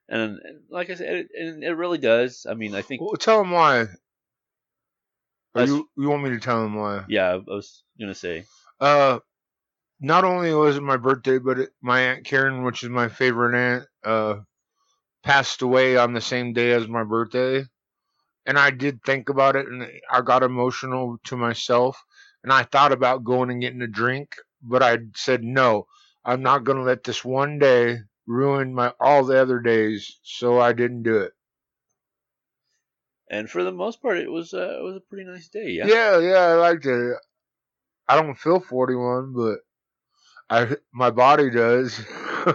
[0.08, 2.46] And, and like I said, it, and it really does.
[2.48, 3.86] I mean, I think, Well, tell him why.
[5.54, 7.04] You, you want me to tell him why?
[7.08, 8.44] yeah, I was going to say,
[8.80, 9.18] Uh,
[10.00, 13.54] not only was it my birthday, but it, my aunt Karen, which is my favorite
[13.54, 14.40] aunt, uh,
[15.22, 17.64] passed away on the same day as my birthday,
[18.46, 22.02] and I did think about it, and I got emotional to myself,
[22.42, 25.86] and I thought about going and getting a drink, but I said no,
[26.24, 30.72] I'm not gonna let this one day ruin my all the other days, so I
[30.72, 31.32] didn't do it.
[33.32, 35.70] and for the most part, it was uh, it was a pretty nice day.
[35.70, 35.86] Yeah.
[35.86, 37.16] Yeah, yeah, I liked it.
[38.06, 39.58] I don't feel 41, but
[40.50, 41.98] I my body does.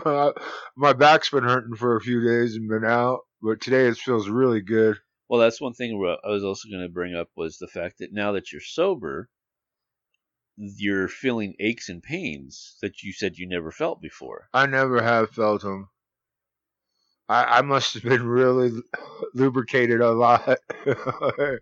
[0.77, 4.29] my back's been hurting for a few days and been out, but today it feels
[4.29, 4.97] really good.
[5.29, 8.13] Well, that's one thing I was also going to bring up was the fact that
[8.13, 9.29] now that you're sober,
[10.55, 14.49] you're feeling aches and pains that you said you never felt before.
[14.53, 15.89] I never have felt them.
[17.29, 18.71] I, I must have been really
[19.33, 20.59] lubricated a lot.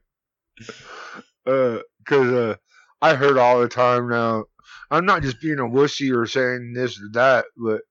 [1.45, 2.55] Because uh,
[3.03, 4.45] I hurt all the time now.
[4.89, 7.81] I'm not just being a wussy or saying this or that, but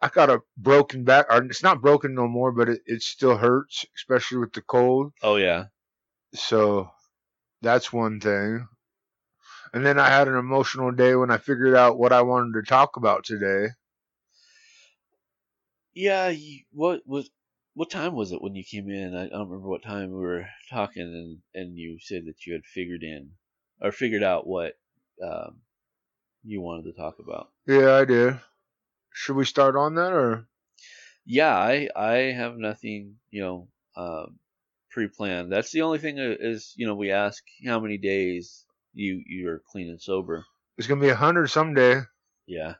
[0.00, 1.26] I got a broken back.
[1.30, 5.12] Or it's not broken no more, but it, it still hurts, especially with the cold.
[5.22, 5.66] Oh yeah.
[6.34, 6.90] So
[7.62, 8.68] that's one thing.
[9.72, 12.68] And then I had an emotional day when I figured out what I wanted to
[12.68, 13.68] talk about today.
[15.94, 16.28] Yeah.
[16.28, 17.30] You, what was
[17.74, 19.14] what time was it when you came in?
[19.14, 22.54] I, I don't remember what time we were talking, and and you said that you
[22.54, 23.30] had figured in
[23.80, 24.74] or figured out what
[25.24, 25.58] um,
[26.42, 27.50] you wanted to talk about.
[27.66, 28.40] Yeah, I did.
[29.18, 30.46] Should we start on that or?
[31.26, 34.38] Yeah, I I have nothing, you know, um,
[34.90, 35.50] pre-planned.
[35.50, 38.64] That's the only thing uh, is, you know, we ask how many days
[38.94, 40.44] you you're clean and sober.
[40.76, 42.02] It's gonna be a hundred someday.
[42.46, 42.76] Yeah.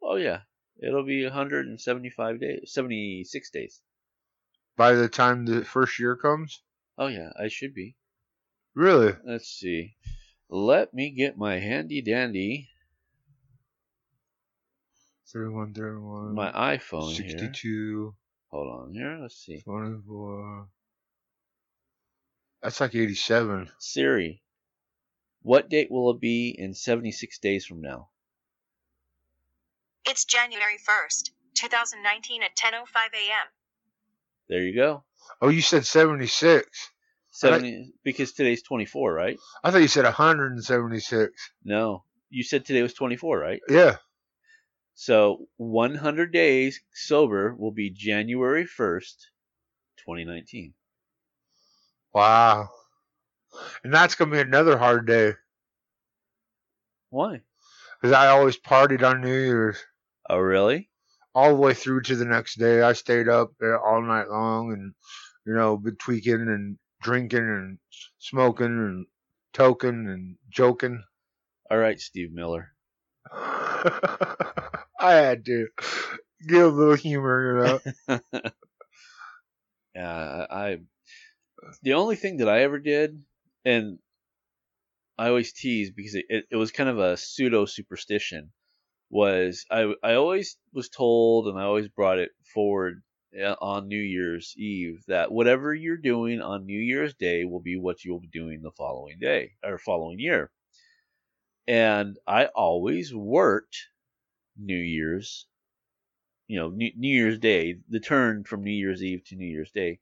[0.00, 0.42] Oh yeah.
[0.80, 3.82] It'll be 175 days, 76 days.
[4.76, 6.62] By the time the first year comes.
[6.96, 7.96] Oh yeah, I should be.
[8.76, 9.14] Really?
[9.24, 9.96] Let's see.
[10.48, 12.70] Let me get my handy dandy,
[15.32, 16.34] 31, 31.
[16.34, 17.30] my iPhone here.
[17.30, 18.14] 62,
[18.52, 19.18] Hold on here.
[19.20, 19.62] Let's see.
[19.62, 20.68] 24.
[22.62, 23.70] That's like 87.
[23.78, 24.42] Siri,
[25.40, 28.10] what date will it be in 76 days from now?
[30.04, 33.48] It's January 1st, 2019 at 10:05 a.m.
[34.48, 35.04] There you go.
[35.40, 36.90] Oh, you said 76.
[37.30, 39.38] 70 because today's 24, right?
[39.64, 41.50] I thought you said 176.
[41.64, 42.04] No.
[42.28, 43.60] You said today was 24, right?
[43.68, 43.96] Yeah.
[44.94, 50.74] So 100 days sober will be January 1st, 2019.
[52.14, 52.70] Wow.
[53.84, 55.34] And that's going to be another hard day
[57.10, 57.42] Why?
[58.00, 59.82] because I always partied on New Year's
[60.28, 60.90] Oh, really?
[61.34, 62.82] all the way through to the next day.
[62.82, 64.94] I stayed up all night long and,
[65.46, 67.78] you know, been tweaking and drinking and
[68.18, 69.06] smoking and
[69.54, 71.02] toking and joking.
[71.70, 72.74] All right, Steve Miller.
[75.02, 75.68] I had to
[76.48, 78.20] give a little humor, you know.
[79.94, 80.78] Yeah, I
[81.82, 83.24] the only thing that I ever did,
[83.64, 83.98] and
[85.16, 88.52] I always tease because it, it, it was kind of a pseudo superstition,
[89.10, 93.02] was I I always was told and I always brought it forward
[93.40, 97.76] uh, on New Year's Eve that whatever you're doing on New Year's Day will be
[97.76, 100.52] what you'll be doing the following day or following year.
[101.66, 103.76] And I always worked
[104.62, 105.46] New Year's,
[106.46, 109.70] you know, New, New Year's Day, the turn from New Year's Eve to New Year's
[109.72, 110.00] Day.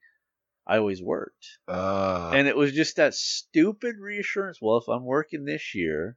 [0.67, 1.59] I always worked.
[1.67, 4.61] Uh, And it was just that stupid reassurance.
[4.61, 6.17] Well, if I'm working this year,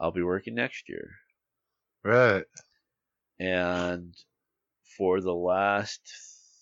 [0.00, 1.18] I'll be working next year.
[2.04, 2.46] right.
[3.40, 4.16] And
[4.96, 6.00] for the last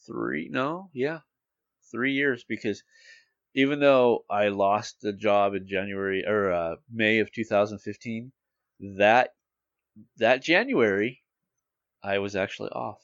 [0.06, 1.20] three, no, yeah,
[1.92, 2.84] three years, because
[3.54, 8.32] even though I lost the job in January or uh, May of 2015,
[8.98, 9.35] that
[10.18, 11.22] that January,
[12.02, 13.00] I was actually off.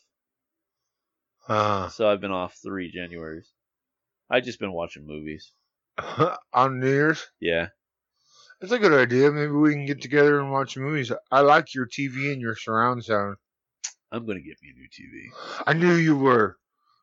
[1.48, 3.46] Uh, So I've been off three Januaries.
[4.30, 5.52] I've just been watching movies.
[6.52, 7.26] on New Year's?
[7.40, 7.68] Yeah.
[8.60, 9.30] That's a good idea.
[9.30, 11.10] Maybe we can get together and watch movies.
[11.30, 13.36] I like your TV and your surround sound.
[14.12, 15.62] I'm gonna get me a new TV.
[15.66, 16.56] I knew you were.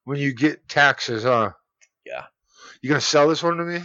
[0.05, 1.51] When you get taxes, huh?
[2.05, 2.25] Yeah.
[2.81, 3.81] You gonna sell this one to me?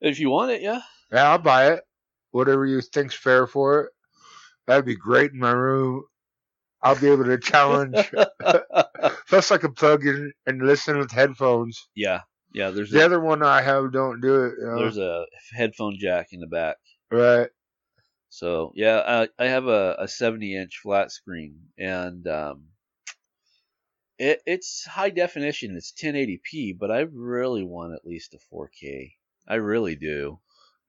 [0.00, 0.80] If you want it, yeah.
[1.10, 1.82] Yeah, I'll buy it.
[2.30, 3.91] Whatever you think's fair for it.
[4.66, 6.04] That'd be great in my room.
[6.82, 8.12] I'll be able to challenge.
[9.28, 11.88] Plus, I can plug in and listen with headphones.
[11.94, 12.70] yeah, yeah.
[12.70, 14.54] There's The a, other one I have don't do it.
[14.58, 14.78] You know?
[14.78, 16.76] there's a headphone jack in the back.
[17.10, 17.48] right.
[18.30, 22.64] So yeah, I, I have a, a 70 inch flat screen, and um,
[24.18, 25.76] it it's high definition.
[25.76, 29.12] It's 1080p, but I really want at least a 4K.
[29.46, 30.40] I really do.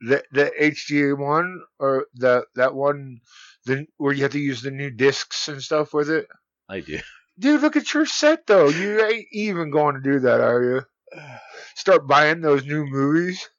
[0.02, 3.20] The the HDA one or the that one,
[3.66, 6.28] the where you have to use the new discs and stuff with it.
[6.70, 7.00] I do.
[7.40, 8.68] Dude, look at your set though.
[8.70, 10.82] You ain't even going to do that, are you?
[11.76, 13.50] Start buying those new movies.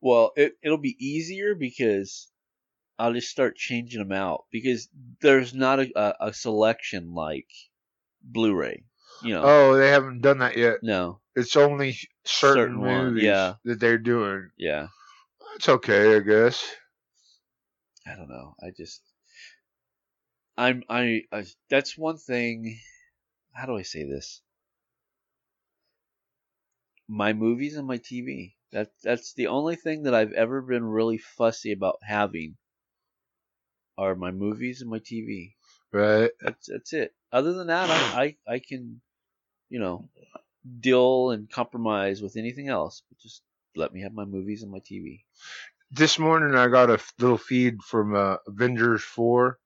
[0.00, 2.30] Well, it it'll be easier because
[2.98, 4.88] I'll just start changing them out because
[5.20, 7.46] there's not a, a, a selection like
[8.22, 8.84] Blu-ray.
[9.22, 10.76] You know, Oh, they haven't done that yet.
[10.82, 13.54] no, It's only certain, Certain one, movies yeah.
[13.64, 14.50] that they're doing.
[14.56, 14.88] yeah.
[15.56, 16.64] It's okay, I guess.
[18.06, 18.54] I don't know.
[18.62, 19.02] I just
[20.58, 22.78] I'm I, I that's one thing
[23.54, 24.42] how do I say this?
[27.08, 28.56] My movies and my TV.
[28.70, 32.56] That that's the only thing that I've ever been really fussy about having
[33.98, 35.56] are my movies and my TV.
[35.92, 36.30] Right.
[36.40, 37.14] That's that's it.
[37.32, 39.00] Other than that, I I, I can
[39.70, 40.10] you know
[40.80, 43.42] deal and compromise with anything else, but just
[43.76, 45.26] let me have my movies and my TV.
[45.90, 49.58] this morning I got a little feed from uh, Avengers 4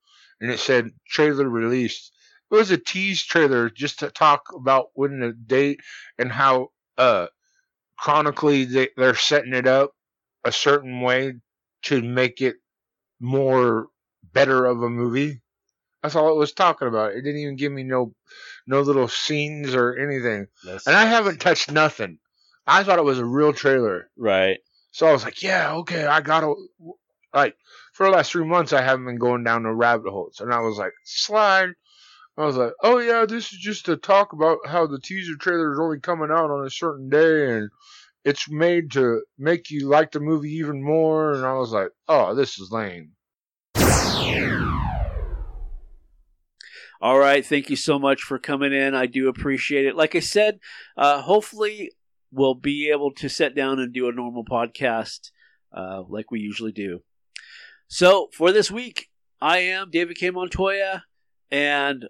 [0.43, 2.13] and it said trailer released.
[2.51, 5.81] It was a tease trailer just to talk about when the date
[6.19, 6.69] and how
[6.99, 7.29] uh
[7.97, 9.93] chronically they, they're setting it up
[10.45, 11.35] a certain way
[11.83, 12.57] to make it
[13.21, 13.87] more
[14.33, 15.41] better of a movie.
[16.03, 17.13] That's all it was talking about.
[17.13, 18.13] It didn't even give me no
[18.67, 20.49] no little scenes or anything.
[20.87, 22.19] And I haven't touched nothing.
[22.67, 24.11] I thought it was a real trailer.
[24.17, 24.59] right.
[24.95, 26.55] So I was like, yeah, okay, I gotta
[27.33, 27.57] like
[27.93, 30.41] for the last three months I haven't been going down the rabbit holes.
[30.41, 31.71] And I was like, slide.
[32.37, 35.73] I was like, oh yeah, this is just to talk about how the teaser trailer
[35.73, 37.69] is only coming out on a certain day and
[38.25, 41.35] it's made to make you like the movie even more.
[41.35, 43.11] And I was like, oh, this is lame.
[47.03, 48.95] All right, thank you so much for coming in.
[48.95, 49.97] I do appreciate it.
[49.97, 50.61] Like I said,
[50.97, 51.91] uh, hopefully
[52.31, 55.33] we'll be able to sit down and do a normal podcast
[55.77, 57.03] uh, like we usually do.
[57.93, 60.31] So for this week, I am David K.
[60.31, 61.05] Montoya,
[61.51, 62.09] and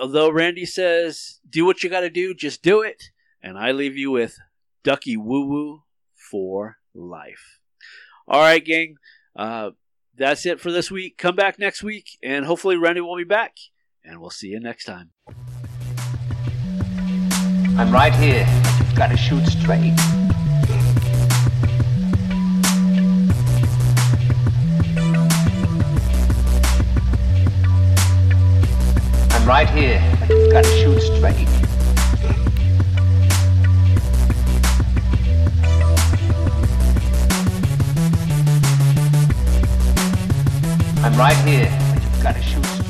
[0.00, 3.10] although Randy says do what you got to do, just do it,
[3.42, 4.38] and I leave you with
[4.84, 5.82] Ducky Woo Woo
[6.14, 7.58] for life.
[8.26, 8.96] All right, gang.
[9.36, 9.72] Uh,
[10.16, 11.18] that's it for this week.
[11.18, 13.58] Come back next week, and hopefully Randy will be back,
[14.02, 15.10] and we'll see you next time.
[17.76, 18.46] I'm right here.
[18.78, 20.21] You've got to shoot straight.
[29.52, 30.00] Right here.
[30.30, 31.46] You've got to shoot straight.
[41.04, 41.68] I'm right here.
[42.00, 42.81] You've got to shoot